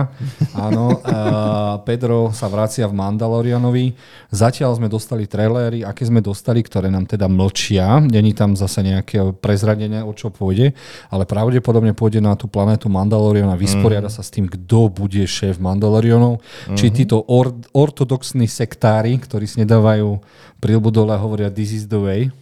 Áno, 0.59 0.99
uh, 0.99 1.79
Pedro 1.87 2.35
sa 2.35 2.51
vracia 2.51 2.91
v 2.91 2.99
Mandalorianovi. 2.99 3.95
Zatiaľ 4.35 4.83
sme 4.83 4.91
dostali 4.91 5.31
trailery, 5.31 5.87
aké 5.87 6.03
sme 6.03 6.19
dostali, 6.19 6.59
ktoré 6.67 6.91
nám 6.91 7.07
teda 7.07 7.31
mlčia. 7.31 8.03
Není 8.03 8.35
tam 8.35 8.59
zase 8.59 8.83
nejaké 8.83 9.31
prezradenie, 9.39 10.03
o 10.03 10.11
čo 10.11 10.35
pôjde, 10.35 10.75
ale 11.15 11.23
pravdepodobne 11.23 11.95
pôjde 11.95 12.19
na 12.19 12.35
tú 12.35 12.51
Mandalorian 12.91 13.47
a 13.47 13.55
vysporiada 13.55 14.11
mm. 14.11 14.17
sa 14.19 14.27
s 14.27 14.35
tým, 14.35 14.51
kto 14.51 14.91
bude 14.91 15.23
šéf 15.23 15.63
Mandalorionov. 15.63 16.43
Mm-hmm. 16.43 16.75
Či 16.75 16.87
títo 16.91 17.23
or- 17.31 17.55
ortodoxní 17.71 18.56
sektári, 18.57 19.21
ktorí 19.21 19.45
si 19.45 19.61
nedávajú 19.61 20.17
prílbu 20.57 20.89
dole 20.89 21.13
a 21.13 21.21
hovoria 21.21 21.53
this 21.53 21.77
is 21.77 21.85
the 21.85 22.01
way. 22.01 22.33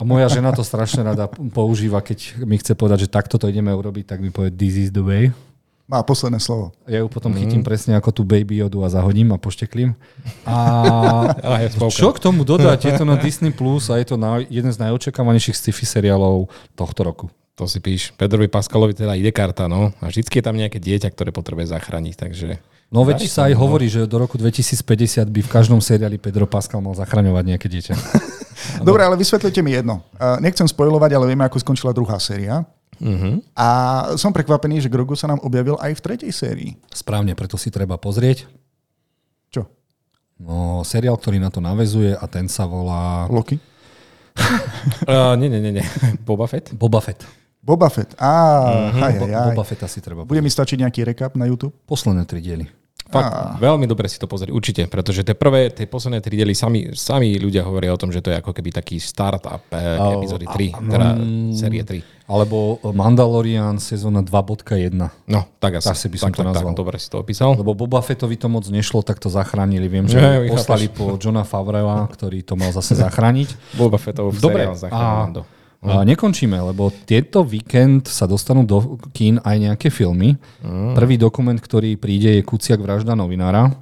A 0.00 0.02
moja 0.02 0.32
žena 0.32 0.48
to 0.56 0.64
strašne 0.64 1.04
rada 1.04 1.28
používa, 1.52 2.00
keď 2.00 2.40
mi 2.48 2.56
chce 2.56 2.72
povedať, 2.72 3.04
že 3.04 3.12
takto 3.12 3.36
to 3.36 3.52
ideme 3.52 3.68
urobiť, 3.68 4.16
tak 4.16 4.18
mi 4.24 4.32
povie 4.32 4.48
this 4.48 4.88
is 4.88 4.88
the 4.88 5.04
way. 5.04 5.28
Má 5.90 6.06
posledné 6.06 6.38
slovo. 6.38 6.70
Ja 6.86 7.02
ju 7.02 7.10
potom 7.10 7.34
chytím 7.34 7.60
mm. 7.60 7.66
presne 7.66 7.92
ako 7.98 8.14
tú 8.14 8.22
baby 8.22 8.62
jodu 8.62 8.78
a 8.86 8.88
zahodím 8.94 9.34
a 9.34 9.42
pošteklím. 9.42 9.98
A 10.46 11.34
čo 11.90 12.14
k 12.14 12.22
tomu 12.22 12.46
dodať? 12.46 12.86
Je 12.86 12.94
to 12.94 13.02
na 13.02 13.18
Disney 13.18 13.50
Plus 13.50 13.90
a 13.90 13.98
je 13.98 14.14
to 14.14 14.16
na, 14.16 14.38
jeden 14.46 14.70
z 14.70 14.78
najočakávanejších 14.78 15.58
sci-fi 15.58 15.82
seriálov 15.82 16.46
tohto 16.78 17.02
roku. 17.02 17.26
To 17.60 17.68
si 17.68 17.76
píš. 17.76 18.16
Pedrovi 18.16 18.48
Paskalovi 18.48 18.96
teda 18.96 19.12
ide 19.12 19.28
karta, 19.36 19.68
no. 19.68 19.92
A 20.00 20.08
vždycky 20.08 20.40
je 20.40 20.44
tam 20.48 20.56
nejaké 20.56 20.80
dieťa, 20.80 21.12
ktoré 21.12 21.28
potrebuje 21.28 21.76
zachrániť, 21.76 22.16
takže... 22.16 22.56
No 22.88 23.04
veď 23.04 23.28
sa 23.28 23.52
aj 23.52 23.54
hovorí, 23.60 23.86
že 23.86 24.08
do 24.08 24.16
roku 24.16 24.40
2050 24.40 25.28
by 25.28 25.40
v 25.44 25.50
každom 25.52 25.78
seriáli 25.78 26.16
Pedro 26.16 26.48
Pascal 26.48 26.80
mal 26.80 26.96
zachraňovať 26.96 27.44
nejaké 27.44 27.68
dieťa. 27.68 27.94
Dobre, 28.88 29.04
ale 29.04 29.20
vysvetlite 29.20 29.60
mi 29.60 29.76
jedno. 29.76 30.00
Nechcem 30.40 30.64
spojovať, 30.64 31.10
ale 31.20 31.28
vieme, 31.28 31.44
ako 31.44 31.60
skončila 31.60 31.92
druhá 31.92 32.16
séria. 32.16 32.64
Uh-huh. 32.96 33.44
A 33.52 33.68
som 34.16 34.32
prekvapený, 34.32 34.80
že 34.80 34.92
Grogu 34.92 35.12
sa 35.12 35.28
nám 35.28 35.44
objavil 35.44 35.76
aj 35.84 36.00
v 36.00 36.04
tretej 36.04 36.32
sérii. 36.32 36.70
Správne, 36.96 37.36
preto 37.36 37.60
si 37.60 37.68
treba 37.68 38.00
pozrieť. 38.00 38.48
Čo? 39.52 39.68
No, 40.40 40.80
seriál, 40.80 41.20
ktorý 41.20 41.36
na 41.36 41.52
to 41.52 41.60
navezuje 41.60 42.16
a 42.16 42.24
ten 42.24 42.48
sa 42.48 42.64
volá... 42.64 43.28
Loki? 43.28 43.60
uh, 45.04 45.36
nie, 45.40 45.52
nie, 45.52 45.60
nie, 45.60 45.78
nie. 45.78 45.86
Boba 46.24 46.48
Fett? 46.48 46.72
Boba 46.72 47.04
Fett. 47.04 47.39
Boba 47.60 47.92
Fett. 47.92 48.16
Á, 48.16 48.32
uh-huh. 48.32 49.04
aj, 49.04 49.14
aj, 49.20 49.32
aj. 49.36 49.52
Boba 49.52 49.64
Fetta 49.68 49.84
si 49.84 50.00
treba 50.00 50.24
Bude 50.24 50.40
mi 50.40 50.48
stačiť 50.48 50.80
nejaký 50.80 51.04
recap 51.12 51.36
na 51.36 51.44
YouTube? 51.44 51.76
Posledné 51.84 52.24
tri 52.24 52.40
diely. 52.40 52.80
Fakt, 53.10 53.34
a... 53.34 53.58
veľmi 53.58 53.90
dobre 53.90 54.06
si 54.06 54.22
to 54.22 54.30
pozrieť, 54.30 54.54
určite, 54.54 54.82
pretože 54.86 55.26
tie 55.26 55.34
prvé, 55.34 55.74
tie 55.74 55.90
posledné 55.90 56.22
tri 56.22 56.38
diely, 56.38 56.54
sami, 56.54 56.94
sami 56.94 57.34
ľudia 57.42 57.66
hovoria 57.66 57.90
o 57.90 57.98
tom, 57.98 58.14
že 58.14 58.22
to 58.22 58.30
je 58.30 58.38
ako 58.38 58.54
keby 58.54 58.70
taký 58.70 59.02
start-up 59.02 59.66
eh, 59.74 60.14
epizódy 60.14 60.46
3, 60.46 60.78
teda 60.78 61.08
mm, 61.18 61.50
série 61.58 61.82
3. 61.82 62.30
Alebo 62.30 62.78
Mandalorian 62.94 63.82
sezóna 63.82 64.22
2.1. 64.22 64.94
No, 65.26 65.40
tak 65.58 65.82
asi. 65.82 65.90
Asi 65.90 66.06
by 66.06 66.18
som 66.22 66.30
tak, 66.30 66.38
to 66.38 66.42
nazval. 66.46 66.70
Tak, 66.70 66.78
dobre 66.78 66.96
si 67.02 67.10
to 67.10 67.18
opísal. 67.18 67.58
Lebo 67.58 67.74
Boba 67.74 67.98
Fettovi 67.98 68.38
to 68.38 68.46
moc 68.46 68.62
nešlo, 68.70 69.02
tak 69.02 69.18
to 69.18 69.26
zachránili. 69.26 69.90
Viem, 69.90 70.06
že 70.06 70.22
ja, 70.22 70.38
poslali 70.46 70.86
po 70.86 71.18
Johna 71.18 71.42
Favreua, 71.42 72.06
ktorý 72.06 72.46
to 72.46 72.54
mal 72.54 72.70
zase 72.70 72.94
zachrániť. 73.02 73.74
Boba 73.74 73.98
Fettov 73.98 74.30
Dobre, 74.38 74.70
a, 74.70 75.26
a 75.80 76.04
nekončíme, 76.04 76.60
lebo 76.60 76.92
tieto 76.92 77.40
víkend 77.40 78.04
sa 78.04 78.28
dostanú 78.28 78.68
do 78.68 79.00
kín 79.16 79.40
aj 79.40 79.56
nejaké 79.56 79.88
filmy. 79.88 80.36
Mm. 80.60 80.92
Prvý 80.92 81.16
dokument, 81.16 81.56
ktorý 81.56 81.96
príde, 81.96 82.36
je 82.36 82.44
Kuciak 82.44 82.84
vražda 82.84 83.16
novinára. 83.16 83.72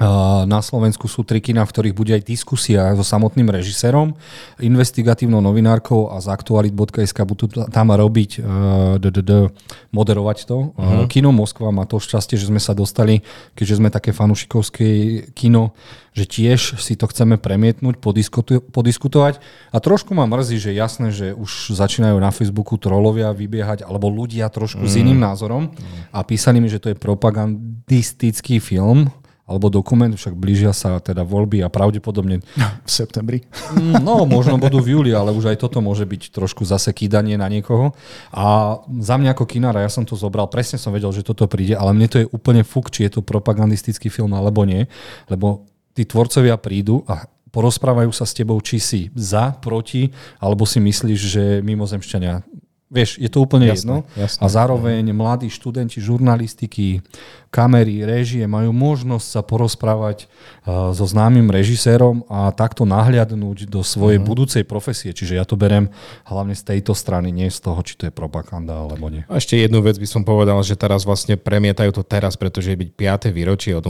Na 0.00 0.64
Slovensku 0.64 1.04
sú 1.04 1.20
tri 1.20 1.44
kina, 1.44 1.68
v 1.68 1.72
ktorých 1.76 1.94
bude 1.94 2.16
aj 2.16 2.24
diskusia 2.24 2.96
so 2.96 3.04
samotným 3.04 3.52
režisérom, 3.52 4.16
investigatívnou 4.56 5.44
novinárkou 5.44 6.08
a 6.08 6.16
z 6.16 6.32
aktualit.sk 6.32 7.18
budú 7.28 7.52
tam 7.68 7.92
robiť, 7.92 8.40
uh, 8.40 9.52
moderovať 9.92 10.38
to. 10.48 10.72
Uh-huh. 10.72 11.04
Kino 11.12 11.28
Moskva 11.36 11.68
má 11.76 11.84
to 11.84 12.00
šťastie, 12.00 12.40
že 12.40 12.48
sme 12.48 12.56
sa 12.56 12.72
dostali, 12.72 13.20
keďže 13.52 13.84
sme 13.84 13.92
také 13.92 14.16
fanušikovské 14.16 14.88
kino, 15.36 15.76
že 16.16 16.24
tiež 16.24 16.80
si 16.80 16.96
to 16.96 17.04
chceme 17.12 17.36
premietnúť, 17.36 18.00
podiskutovať. 18.72 19.34
A 19.72 19.76
trošku 19.76 20.16
ma 20.16 20.24
mrzí, 20.24 20.56
že 20.56 20.72
jasné, 20.72 21.12
že 21.12 21.36
už 21.36 21.76
začínajú 21.76 22.16
na 22.16 22.32
Facebooku 22.32 22.80
trolovia 22.80 23.36
vybiehať, 23.36 23.84
alebo 23.84 24.08
ľudia 24.08 24.48
trošku 24.48 24.88
mm. 24.88 24.90
s 24.90 24.94
iným 24.96 25.20
názorom 25.20 25.68
a 26.16 26.24
písali 26.24 26.64
mi, 26.64 26.72
že 26.72 26.80
to 26.80 26.90
je 26.92 26.96
propagandistický 26.96 28.56
film, 28.56 29.12
alebo 29.42 29.66
dokument, 29.68 30.10
však 30.14 30.38
blížia 30.38 30.70
sa 30.70 31.02
teda 31.02 31.26
voľby 31.26 31.66
a 31.66 31.68
pravdepodobne... 31.68 32.40
V 32.82 32.90
septembri. 32.90 33.46
Mm, 33.78 34.02
no, 34.02 34.26
možno 34.26 34.58
budú 34.58 34.82
v 34.82 34.98
júli, 34.98 35.10
ale 35.14 35.30
už 35.30 35.54
aj 35.54 35.62
toto 35.62 35.78
môže 35.78 36.02
byť 36.02 36.34
trošku 36.34 36.66
zase 36.66 36.90
kýdanie 36.90 37.38
na 37.38 37.46
niekoho. 37.46 37.94
A 38.34 38.78
za 38.98 39.14
mňa 39.14 39.38
ako 39.38 39.46
kinára, 39.46 39.86
ja 39.86 39.90
som 39.90 40.02
to 40.02 40.18
zobral, 40.18 40.50
presne 40.50 40.82
som 40.82 40.90
vedel, 40.90 41.14
že 41.14 41.22
toto 41.22 41.46
príde, 41.46 41.78
ale 41.78 41.94
mne 41.94 42.10
to 42.10 42.18
je 42.18 42.26
úplne 42.34 42.66
fuk, 42.66 42.90
či 42.90 43.06
je 43.06 43.18
to 43.18 43.20
propagandistický 43.22 44.10
film 44.10 44.34
alebo 44.34 44.66
nie, 44.66 44.90
lebo 45.30 45.62
tí 45.94 46.02
tvorcovia 46.02 46.58
prídu 46.58 47.06
a 47.06 47.22
porozprávajú 47.54 48.10
sa 48.10 48.26
s 48.26 48.34
tebou, 48.34 48.58
či 48.64 48.82
si 48.82 49.00
za, 49.14 49.54
proti, 49.62 50.10
alebo 50.42 50.66
si 50.66 50.82
myslíš, 50.82 51.20
že 51.20 51.44
mimozemšťania 51.62 52.42
Vieš, 52.92 53.16
je 53.16 53.30
to 53.32 53.40
úplne 53.40 53.72
jasné, 53.72 54.04
jedno. 54.04 54.20
Jasné. 54.20 54.40
A 54.44 54.46
zároveň 54.52 55.00
mladí 55.16 55.48
študenti 55.48 55.96
žurnalistiky, 55.96 57.00
kamery, 57.52 58.00
réžie 58.08 58.48
majú 58.48 58.72
možnosť 58.72 59.26
sa 59.28 59.40
porozprávať 59.44 60.24
uh, 60.24 60.96
so 60.96 61.04
známym 61.04 61.52
režisérom 61.52 62.24
a 62.32 62.48
takto 62.48 62.88
nahliadnúť 62.88 63.68
do 63.68 63.84
svojej 63.84 64.16
uh-huh. 64.16 64.32
budúcej 64.32 64.64
profesie. 64.64 65.12
Čiže 65.12 65.36
ja 65.36 65.44
to 65.44 65.60
berem 65.60 65.92
hlavne 66.24 66.56
z 66.56 66.64
tejto 66.64 66.96
strany, 66.96 67.28
nie 67.28 67.52
z 67.52 67.60
toho, 67.60 67.76
či 67.84 68.00
to 68.00 68.08
je 68.08 68.12
propaganda 68.12 68.72
alebo 68.72 69.12
nie. 69.12 69.28
A 69.28 69.36
ešte 69.36 69.60
jednu 69.60 69.84
vec 69.84 70.00
by 70.00 70.08
som 70.08 70.24
povedal, 70.24 70.56
že 70.64 70.80
teraz 70.80 71.04
vlastne 71.04 71.36
premietajú 71.36 71.92
to 71.92 72.00
teraz, 72.00 72.40
pretože 72.40 72.72
je 72.72 72.80
byť 72.80 72.90
5. 73.28 73.36
výročie 73.36 73.76
od 73.76 73.84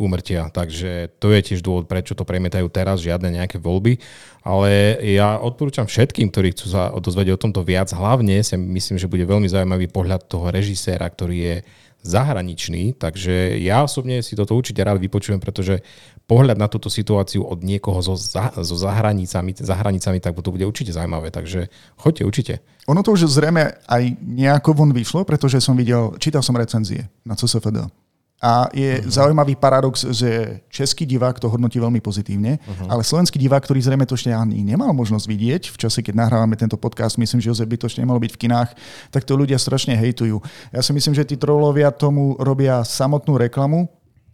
úmrtia. 0.00 0.48
Takže 0.48 1.12
to 1.20 1.36
je 1.36 1.40
tiež 1.52 1.60
dôvod, 1.60 1.84
prečo 1.84 2.16
to 2.16 2.24
premietajú 2.24 2.72
teraz, 2.72 3.04
žiadne 3.04 3.28
nejaké 3.28 3.60
voľby. 3.60 4.00
Ale 4.40 4.98
ja 5.04 5.36
odporúčam 5.36 5.84
všetkým, 5.84 6.32
ktorí 6.32 6.56
chcú 6.56 6.66
sa 6.72 6.88
dozvedieť 6.96 7.36
o 7.36 7.42
tomto 7.44 7.60
viac, 7.60 7.92
hlavne 7.92 8.40
si 8.40 8.56
myslím, 8.56 8.96
že 8.96 9.06
bude 9.06 9.28
veľmi 9.28 9.46
zaujímavý 9.46 9.92
pohľad 9.92 10.26
toho 10.26 10.48
režiséra, 10.48 11.06
ktorý 11.06 11.36
je 11.36 11.56
zahraničný, 12.02 12.98
takže 12.98 13.58
ja 13.62 13.86
osobne 13.86 14.20
si 14.20 14.34
toto 14.34 14.58
určite 14.58 14.82
rád 14.82 14.98
vypočujem, 14.98 15.38
pretože 15.38 15.86
pohľad 16.26 16.58
na 16.58 16.66
túto 16.66 16.90
situáciu 16.90 17.46
od 17.46 17.62
niekoho 17.62 18.02
so, 18.02 18.18
za, 18.18 18.50
so 18.58 18.74
zahranicami, 18.74 19.54
zahranicami, 19.54 20.18
tak 20.18 20.34
to 20.34 20.50
bude 20.50 20.66
určite 20.66 20.90
zaujímavé, 20.90 21.30
takže 21.30 21.70
choďte 21.96 22.22
určite. 22.26 22.54
Ono 22.90 23.06
to 23.06 23.14
už 23.14 23.30
zrejme 23.30 23.78
aj 23.86 24.02
nejako 24.18 24.74
von 24.74 24.90
vyšlo, 24.90 25.22
pretože 25.22 25.62
som 25.62 25.78
videl, 25.78 26.18
čítal 26.18 26.42
som 26.42 26.58
recenzie 26.58 27.06
na 27.22 27.38
CSFD. 27.38 28.01
A 28.42 28.66
je 28.74 28.98
uh-huh. 28.98 29.06
zaujímavý 29.06 29.54
paradox, 29.54 30.02
že 30.10 30.58
český 30.66 31.06
divák 31.06 31.38
to 31.38 31.46
hodnotí 31.46 31.78
veľmi 31.78 32.02
pozitívne, 32.02 32.58
uh-huh. 32.58 32.90
ale 32.90 33.06
slovenský 33.06 33.38
divák, 33.38 33.62
ktorý 33.62 33.78
zrejme 33.78 34.02
to 34.02 34.18
ešte 34.18 34.34
ani 34.34 34.66
nemal 34.66 34.90
možnosť 34.90 35.30
vidieť, 35.30 35.62
v 35.70 35.76
čase, 35.78 36.02
keď 36.02 36.26
nahrávame 36.26 36.58
tento 36.58 36.74
podcast, 36.74 37.22
myslím, 37.22 37.38
že 37.38 37.54
Jozef 37.54 37.70
by 37.70 37.78
to 37.78 37.86
ešte 37.86 38.02
nemalo 38.02 38.18
byť 38.18 38.34
v 38.34 38.40
kinách, 38.42 38.70
tak 39.14 39.22
to 39.22 39.38
ľudia 39.38 39.62
strašne 39.62 39.94
hejtujú. 39.94 40.42
Ja 40.74 40.82
si 40.82 40.90
myslím, 40.90 41.14
že 41.14 41.22
tí 41.22 41.38
trolovia 41.38 41.94
tomu 41.94 42.34
robia 42.42 42.82
samotnú 42.82 43.38
reklamu, 43.38 43.86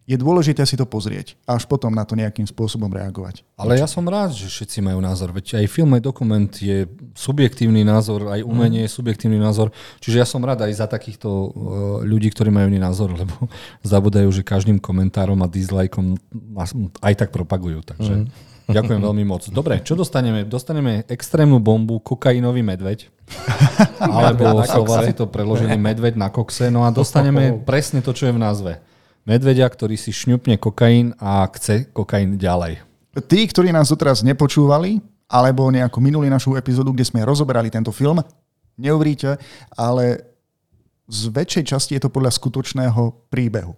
je 0.08 0.16
dôležité 0.16 0.64
si 0.64 0.72
to 0.72 0.88
pozrieť 0.88 1.36
a 1.44 1.60
až 1.60 1.68
potom 1.68 1.92
na 1.92 2.00
to 2.08 2.16
nejakým 2.16 2.48
spôsobom 2.48 2.88
reagovať. 2.88 3.44
Ale 3.60 3.76
ja 3.76 3.84
som 3.84 4.00
rád, 4.08 4.32
že 4.32 4.48
všetci 4.48 4.80
majú 4.80 5.04
názor. 5.04 5.36
Veď 5.36 5.60
aj 5.60 5.68
film, 5.68 5.92
aj 5.92 6.00
dokument 6.00 6.48
je 6.48 6.88
subjektívny 7.12 7.84
názor, 7.84 8.32
aj 8.32 8.40
umenie 8.40 8.88
je 8.88 8.90
subjektívny 8.96 9.36
názor. 9.36 9.68
Čiže 10.00 10.24
ja 10.24 10.26
som 10.26 10.40
rád 10.40 10.64
aj 10.64 10.72
za 10.80 10.88
takýchto 10.88 11.28
uh, 11.28 11.50
ľudí, 12.08 12.32
ktorí 12.32 12.48
majú 12.48 12.72
iný 12.72 12.80
názor, 12.80 13.12
lebo 13.20 13.52
zabudajú, 13.84 14.32
že 14.32 14.40
každým 14.40 14.80
komentárom 14.80 15.36
a 15.44 15.48
dislajkom 15.52 16.16
aj 17.04 17.14
tak 17.20 17.28
propagujú. 17.28 17.84
Takže 17.84 18.24
mm. 18.24 18.26
ďakujem 18.72 19.04
veľmi 19.04 19.28
moc. 19.28 19.44
Dobre, 19.52 19.84
čo 19.84 19.92
dostaneme? 19.92 20.48
Dostaneme 20.48 21.04
extrémnu 21.04 21.60
bombu, 21.60 22.00
kokainový 22.00 22.64
medveď. 22.64 23.12
Alebo 24.00 24.64
Slováci 24.64 25.12
to 25.12 25.28
preložili 25.28 25.76
medveď 25.76 26.16
na 26.16 26.32
kokse. 26.32 26.72
No 26.72 26.88
a 26.88 26.96
dostaneme 26.96 27.60
presne 27.68 28.00
to, 28.00 28.16
čo 28.16 28.24
je 28.24 28.32
v 28.32 28.40
názve 28.40 28.87
medvedia, 29.28 29.68
ktorý 29.68 30.00
si 30.00 30.08
šňupne 30.08 30.56
kokain 30.56 31.12
a 31.20 31.44
chce 31.52 31.92
kokain 31.92 32.40
ďalej. 32.40 32.80
Tí, 33.28 33.44
ktorí 33.44 33.68
nás 33.68 33.92
doteraz 33.92 34.24
nepočúvali, 34.24 35.04
alebo 35.28 35.68
nejako 35.68 36.00
minuli 36.00 36.32
našu 36.32 36.56
epizódu, 36.56 36.96
kde 36.96 37.04
sme 37.04 37.20
rozoberali 37.28 37.68
tento 37.68 37.92
film, 37.92 38.24
neuveríte, 38.80 39.36
ale 39.76 40.24
z 41.04 41.28
väčšej 41.28 41.64
časti 41.68 41.92
je 42.00 42.08
to 42.08 42.10
podľa 42.12 42.32
skutočného 42.32 43.28
príbehu 43.28 43.76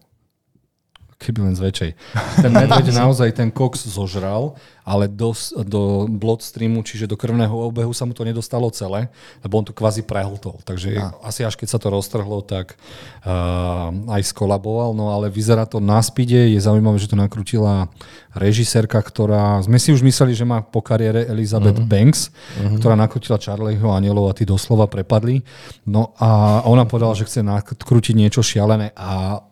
keby 1.21 1.53
len 1.53 1.55
z 1.55 1.61
väčšej. 1.69 1.91
Ten 2.45 2.51
medveď 2.57 2.97
naozaj 2.97 3.37
ten 3.37 3.53
koks 3.53 3.85
zožral, 3.85 4.57
ale 4.81 5.07
do, 5.07 5.37
do 5.69 6.09
bloodstreamu, 6.09 6.81
čiže 6.81 7.05
do 7.05 7.15
krvného 7.15 7.53
obehu 7.53 7.93
sa 7.93 8.09
mu 8.09 8.17
to 8.17 8.25
nedostalo 8.25 8.73
celé, 8.73 9.13
lebo 9.45 9.61
on 9.61 9.69
to 9.69 9.77
kvázi 9.77 10.03
prehltol. 10.03 10.59
Takže 10.65 10.97
a. 10.97 11.15
asi 11.23 11.45
až 11.45 11.55
keď 11.55 11.69
sa 11.69 11.79
to 11.79 11.93
roztrhlo, 11.93 12.41
tak 12.41 12.75
uh, 13.23 13.93
aj 14.11 14.33
skolaboval, 14.33 14.97
no 14.97 15.13
ale 15.13 15.29
vyzerá 15.29 15.69
to 15.69 15.79
na 15.79 16.01
spide. 16.01 16.51
Je 16.51 16.59
zaujímavé, 16.59 16.97
že 16.97 17.13
to 17.13 17.21
nakrutila 17.21 17.93
režisérka, 18.35 18.99
ktorá, 18.99 19.61
sme 19.61 19.77
si 19.77 19.93
už 19.93 20.01
mysleli, 20.01 20.33
že 20.33 20.49
má 20.49 20.65
po 20.65 20.81
kariére 20.81 21.29
Elizabeth 21.29 21.79
uh-huh. 21.79 21.91
Banks, 21.91 22.33
uh-huh. 22.33 22.81
ktorá 22.81 22.97
nakrutila 22.97 23.39
Charlieho 23.39 23.93
anielov 23.93 24.33
a 24.33 24.37
tí 24.37 24.49
doslova 24.49 24.89
prepadli. 24.89 25.45
No 25.85 26.17
a 26.17 26.63
ona 26.65 26.89
povedala, 26.89 27.15
že 27.15 27.29
chce 27.29 27.45
nakrútiť 27.45 28.15
niečo 28.17 28.41
šialené 28.41 28.97
a 28.97 29.45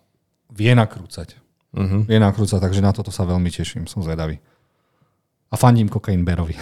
vie 0.51 0.73
nakrúcať. 0.75 1.48
Uh-huh. 1.75 2.03
Je 2.09 2.17
nakrúca, 2.17 2.57
takže 2.57 2.81
na 2.81 2.97
toto 2.97 3.13
sa 3.13 3.29
veľmi 3.29 3.53
teším, 3.53 3.85
som 3.85 4.01
zvedavý. 4.01 4.41
A 5.49 5.57
fandím 5.57 5.89
kokain 5.89 6.29
Berovi. 6.29 6.53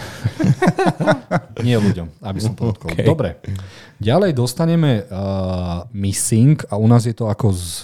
Nie 1.67 1.75
ľuďom, 1.75 2.23
aby 2.23 2.39
som 2.39 2.55
podotkol. 2.55 2.95
Okay. 2.95 3.03
Dobre. 3.03 3.35
Ďalej 3.99 4.31
dostaneme 4.31 5.03
uh, 5.11 5.83
Missing 5.91 6.63
a 6.71 6.79
u 6.79 6.87
nás 6.87 7.03
je 7.03 7.11
to 7.11 7.27
ako 7.27 7.51
z, 7.51 7.83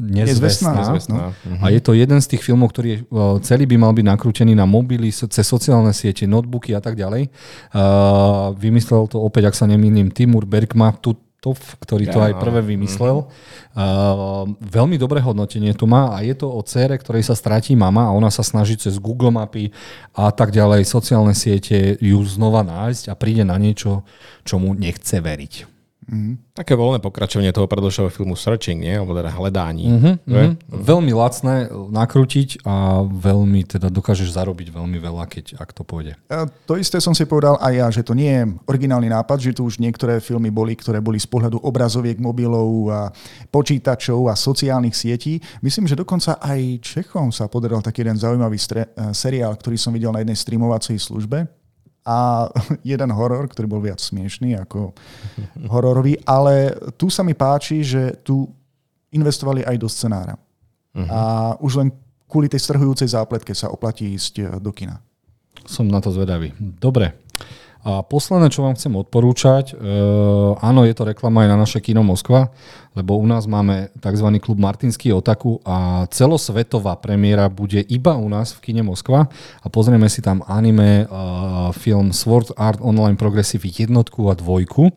nezvestná. 0.00 0.72
nezvestná. 0.72 1.36
Uh-huh. 1.36 1.60
A 1.60 1.68
je 1.68 1.84
to 1.84 1.92
jeden 1.92 2.16
z 2.24 2.32
tých 2.32 2.48
filmov, 2.48 2.72
ktorý 2.72 3.04
uh, 3.12 3.36
celý 3.44 3.68
by 3.68 3.76
mal 3.76 3.92
byť 3.92 4.08
nakrútený 4.08 4.56
na 4.56 4.64
mobily, 4.64 5.12
cez 5.12 5.44
sociálne 5.44 5.92
siete, 5.92 6.24
notebooky 6.24 6.72
a 6.72 6.80
tak 6.80 6.96
ďalej. 6.96 7.28
Uh, 7.76 8.56
vymyslel 8.56 9.04
to 9.04 9.20
opäť, 9.20 9.52
ak 9.52 9.56
sa 9.56 9.68
nemýlim, 9.68 10.08
Timur 10.08 10.48
Bergma. 10.48 10.96
Tu, 10.96 11.12
Tov, 11.38 11.54
ktorý 11.78 12.10
to 12.10 12.18
aj 12.18 12.34
prvé 12.42 12.66
vymyslel. 12.66 13.30
Uh, 13.78 14.50
veľmi 14.58 14.98
dobré 14.98 15.22
hodnotenie 15.22 15.70
tu 15.70 15.86
má 15.86 16.10
a 16.10 16.26
je 16.26 16.34
to 16.34 16.50
o 16.50 16.58
cére, 16.66 16.98
ktorej 16.98 17.30
sa 17.30 17.38
stratí 17.38 17.78
mama 17.78 18.10
a 18.10 18.14
ona 18.14 18.26
sa 18.26 18.42
snaží 18.42 18.74
cez 18.74 18.98
Google 18.98 19.30
mapy 19.30 19.70
a 20.18 20.34
tak 20.34 20.50
ďalej, 20.50 20.82
sociálne 20.82 21.38
siete 21.38 21.94
ju 22.02 22.18
znova 22.26 22.66
nájsť 22.66 23.06
a 23.06 23.14
príde 23.14 23.46
na 23.46 23.54
niečo, 23.54 24.02
čomu 24.42 24.74
nechce 24.74 25.22
veriť. 25.22 25.77
Mm-hmm. 26.08 26.56
Také 26.56 26.72
voľné 26.72 27.04
pokračovanie 27.04 27.52
toho 27.52 27.68
predošlého 27.68 28.08
filmu 28.08 28.32
Searching, 28.32 28.80
nie? 28.80 28.96
Alebo 28.96 29.12
teda 29.12 29.28
hledání. 29.28 29.84
Mm-hmm, 29.84 30.14
mm-hmm. 30.24 30.52
Veľmi 30.72 31.12
lacné 31.12 31.68
nakrútiť 31.68 32.64
a 32.64 33.04
veľmi 33.04 33.68
teda 33.68 33.92
dokážeš 33.92 34.32
zarobiť 34.32 34.72
veľmi 34.72 34.96
veľa, 34.96 35.28
keď 35.28 35.60
ak 35.60 35.76
to 35.76 35.84
pôjde. 35.84 36.16
A 36.32 36.48
to 36.48 36.80
isté 36.80 36.96
som 36.96 37.12
si 37.12 37.28
povedal 37.28 37.60
aj 37.60 37.72
ja, 37.76 37.86
že 37.92 38.00
to 38.00 38.16
nie 38.16 38.32
je 38.32 38.48
originálny 38.64 39.12
nápad, 39.12 39.36
že 39.36 39.52
tu 39.52 39.68
už 39.68 39.76
niektoré 39.76 40.24
filmy 40.24 40.48
boli, 40.48 40.72
ktoré 40.72 41.04
boli 41.04 41.20
z 41.20 41.28
pohľadu 41.28 41.60
obrazoviek, 41.60 42.16
mobilov 42.16 42.88
a 42.88 43.00
počítačov 43.52 44.32
a 44.32 44.34
sociálnych 44.34 44.96
sietí. 44.96 45.36
Myslím, 45.60 45.84
že 45.84 45.98
dokonca 46.00 46.40
aj 46.40 46.80
Čechom 46.80 47.28
sa 47.28 47.52
podaril 47.52 47.84
taký 47.84 48.00
jeden 48.00 48.16
zaujímavý 48.16 48.56
stre- 48.56 48.88
eh, 48.96 49.12
seriál, 49.12 49.52
ktorý 49.60 49.76
som 49.76 49.92
videl 49.92 50.08
na 50.16 50.24
jednej 50.24 50.40
streamovacej 50.40 50.96
službe 50.96 51.57
a 52.08 52.48
jeden 52.80 53.12
horor, 53.12 53.52
ktorý 53.52 53.66
bol 53.68 53.84
viac 53.84 54.00
smiešný 54.00 54.56
ako 54.64 54.96
hororový, 55.68 56.16
ale 56.24 56.72
tu 56.96 57.12
sa 57.12 57.20
mi 57.20 57.36
páči, 57.36 57.84
že 57.84 58.16
tu 58.24 58.48
investovali 59.12 59.60
aj 59.68 59.76
do 59.76 59.88
scenára. 59.92 60.34
Uh-huh. 60.96 61.04
A 61.04 61.20
už 61.60 61.84
len 61.84 61.88
kvôli 62.24 62.48
tej 62.48 62.64
strhujúcej 62.64 63.12
zápletke 63.12 63.52
sa 63.52 63.68
oplatí 63.68 64.08
ísť 64.16 64.60
do 64.60 64.72
kina. 64.72 65.04
Som 65.68 65.92
na 65.92 66.00
to 66.00 66.08
zvedavý. 66.08 66.56
Dobre. 66.56 67.12
A 67.86 68.02
posledné, 68.02 68.50
čo 68.50 68.66
vám 68.66 68.74
chcem 68.74 68.90
odporúčať, 68.98 69.72
e, 69.72 69.74
áno, 70.58 70.82
je 70.82 70.94
to 70.98 71.06
reklama 71.06 71.46
aj 71.46 71.48
na 71.48 71.56
naše 71.56 71.78
kino 71.78 72.02
Moskva, 72.02 72.50
lebo 72.96 73.16
u 73.18 73.26
nás 73.26 73.44
máme 73.44 73.88
tzv. 74.00 74.28
klub 74.40 74.58
Martinský 74.58 75.12
Otaku 75.12 75.60
a 75.64 76.06
celosvetová 76.12 76.96
premiéra 76.96 77.48
bude 77.48 77.80
iba 77.88 78.16
u 78.16 78.28
nás 78.28 78.52
v 78.56 78.70
kine 78.70 78.82
Moskva 78.86 79.28
a 79.62 79.66
pozrieme 79.66 80.08
si 80.08 80.24
tam 80.24 80.40
anime, 80.46 81.04
e, 81.04 81.06
film 81.76 82.12
Sword 82.12 82.56
Art 82.56 82.80
Online 82.82 83.16
Progressive 83.16 83.64
jednotku 83.64 84.28
a 84.30 84.38
dvojku, 84.38 84.92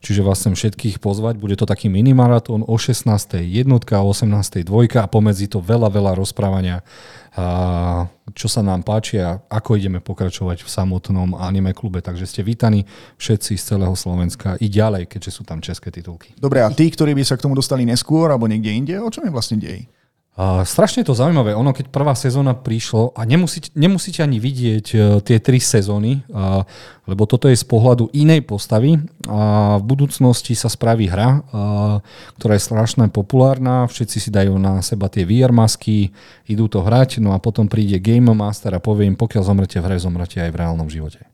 čiže 0.00 0.24
vás 0.24 0.40
chcem 0.40 0.54
všetkých 0.54 1.02
pozvať, 1.02 1.38
bude 1.38 1.58
to 1.58 1.66
taký 1.66 1.90
minimaratón 1.90 2.62
o 2.66 2.76
16. 2.78 3.08
jednotka 3.42 3.98
a 3.98 4.06
18. 4.06 4.62
dvojka 4.66 5.04
a 5.04 5.10
pomedzi 5.10 5.50
to 5.50 5.58
veľa, 5.58 5.90
veľa 5.90 6.12
rozprávania 6.16 6.84
a 7.32 8.12
čo 8.36 8.44
sa 8.44 8.60
nám 8.60 8.84
páči 8.84 9.16
a 9.16 9.40
ako 9.48 9.80
ideme 9.80 10.04
pokračovať 10.04 10.62
v 10.62 10.68
samotnom 10.68 11.32
anime 11.32 11.72
klube. 11.72 12.04
Takže 12.04 12.28
ste 12.28 12.44
vítaní 12.44 12.84
všetci 13.16 13.56
z 13.56 13.62
celého 13.72 13.96
Slovenska 13.96 14.60
i 14.60 14.68
ďalej, 14.68 15.08
keďže 15.08 15.40
sú 15.40 15.42
tam 15.48 15.64
české 15.64 15.88
titulky. 15.88 16.36
Dobre, 16.36 16.60
a 16.60 16.68
tí, 16.68 16.92
ktorí 16.92 17.16
by 17.16 17.24
sa 17.24 17.31
k 17.36 17.44
tomu 17.44 17.56
dostali 17.56 17.82
neskôr 17.86 18.30
alebo 18.30 18.48
niekde 18.48 18.70
inde, 18.70 18.94
o 19.00 19.10
čom 19.12 19.26
je 19.26 19.32
vlastne 19.34 19.58
dej? 19.60 19.88
A 20.32 20.64
strašne 20.64 21.04
je 21.04 21.12
to 21.12 21.20
zaujímavé. 21.20 21.52
Ono, 21.52 21.76
keď 21.76 21.92
prvá 21.92 22.16
sezóna 22.16 22.56
prišlo, 22.56 23.12
a 23.12 23.28
nemusíte, 23.28 23.68
nemusíte 23.76 24.24
ani 24.24 24.40
vidieť 24.40 24.86
uh, 24.96 25.00
tie 25.20 25.36
tri 25.36 25.60
sezóny, 25.60 26.24
uh, 26.32 26.64
lebo 27.04 27.28
toto 27.28 27.52
je 27.52 27.56
z 27.60 27.68
pohľadu 27.68 28.08
inej 28.16 28.40
postavy 28.48 28.96
a 29.28 29.76
v 29.76 29.84
budúcnosti 29.84 30.56
sa 30.56 30.72
spraví 30.72 31.04
hra, 31.04 31.28
uh, 31.36 32.00
ktorá 32.40 32.56
je 32.56 32.64
strašne 32.64 33.12
populárna, 33.12 33.84
všetci 33.84 34.16
si 34.24 34.30
dajú 34.32 34.56
na 34.56 34.80
seba 34.80 35.12
tie 35.12 35.28
VR 35.28 35.52
masky, 35.52 36.16
idú 36.48 36.64
to 36.64 36.80
hrať, 36.80 37.20
no 37.20 37.36
a 37.36 37.38
potom 37.38 37.68
príde 37.68 38.00
Game 38.00 38.32
Master 38.32 38.72
a 38.72 38.80
povie 38.80 39.12
im, 39.12 39.20
pokiaľ 39.20 39.44
zomrete 39.44 39.84
v 39.84 39.92
hre, 39.92 40.00
zomrete 40.00 40.40
aj 40.40 40.48
v 40.48 40.58
reálnom 40.64 40.88
živote. 40.88 41.28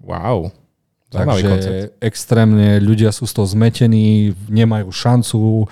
Wow. 0.00 0.48
Takže 1.10 1.42
koncept. 1.42 1.98
extrémne 1.98 2.78
ľudia 2.78 3.10
sú 3.10 3.26
z 3.26 3.34
toho 3.34 3.46
zmetení, 3.50 4.30
nemajú 4.46 4.94
šancu, 4.94 5.66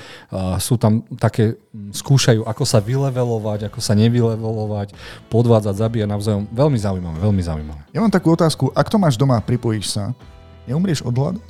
sú 0.58 0.74
tam 0.82 1.06
také, 1.14 1.54
skúšajú, 1.94 2.42
ako 2.42 2.64
sa 2.66 2.82
vylevelovať, 2.82 3.70
ako 3.70 3.78
sa 3.78 3.94
nevylevelovať, 3.94 4.98
podvádzať, 5.30 5.74
zabíjať 5.78 6.10
navzájom. 6.10 6.42
Veľmi 6.50 6.78
zaujímavé, 6.82 7.16
veľmi 7.22 7.42
zaujímavé. 7.46 7.80
Ja 7.94 8.02
mám 8.02 8.10
takú 8.10 8.34
otázku, 8.34 8.74
ak 8.74 8.90
to 8.90 8.98
máš 8.98 9.14
doma, 9.14 9.38
pripojíš 9.38 9.94
sa, 9.94 10.10
neumrieš 10.66 11.06
od 11.06 11.14
hladu? 11.14 11.40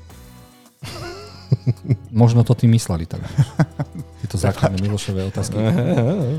Možno 2.13 2.45
to 2.45 2.53
ty 2.53 2.69
mysleli 2.69 3.09
tak. 3.09 3.25
Základné 4.39 4.79
Milošové 4.79 5.27
otázky. 5.27 5.59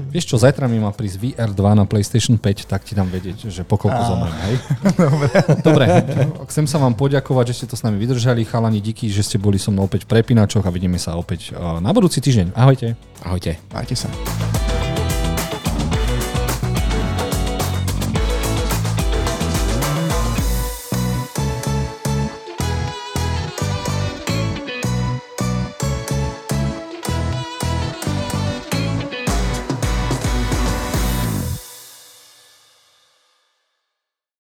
Vieš 0.10 0.26
čo, 0.32 0.36
zajtra 0.40 0.72
mi 0.72 0.80
má 0.80 0.96
prísť 0.96 1.20
VR2 1.20 1.62
na 1.76 1.84
PlayStation 1.84 2.40
5, 2.40 2.66
tak 2.66 2.88
ti 2.88 2.96
dám 2.96 3.12
vedieť, 3.12 3.52
že 3.52 3.62
pokoľko 3.68 4.02
zomrem, 4.08 4.36
hej? 4.48 4.56
Dobre. 5.04 5.28
Dobre, 5.60 5.86
chcem 6.48 6.66
sa 6.66 6.80
vám 6.80 6.96
poďakovať, 6.96 7.52
že 7.52 7.64
ste 7.64 7.66
to 7.68 7.76
s 7.76 7.84
nami 7.84 8.00
vydržali. 8.00 8.48
Chalani, 8.48 8.80
díky, 8.80 9.12
že 9.12 9.22
ste 9.22 9.38
boli 9.38 9.60
so 9.60 9.70
mnou 9.70 9.86
opäť 9.86 10.08
v 10.08 10.16
prepínačoch 10.16 10.64
a 10.64 10.72
vidíme 10.72 10.96
sa 10.96 11.20
opäť 11.20 11.54
na 11.58 11.92
budúci 11.92 12.24
týždeň. 12.24 12.56
Ahojte. 12.56 12.96
Ahojte. 13.28 13.60
Majte 13.76 13.96
sa. 14.00 14.69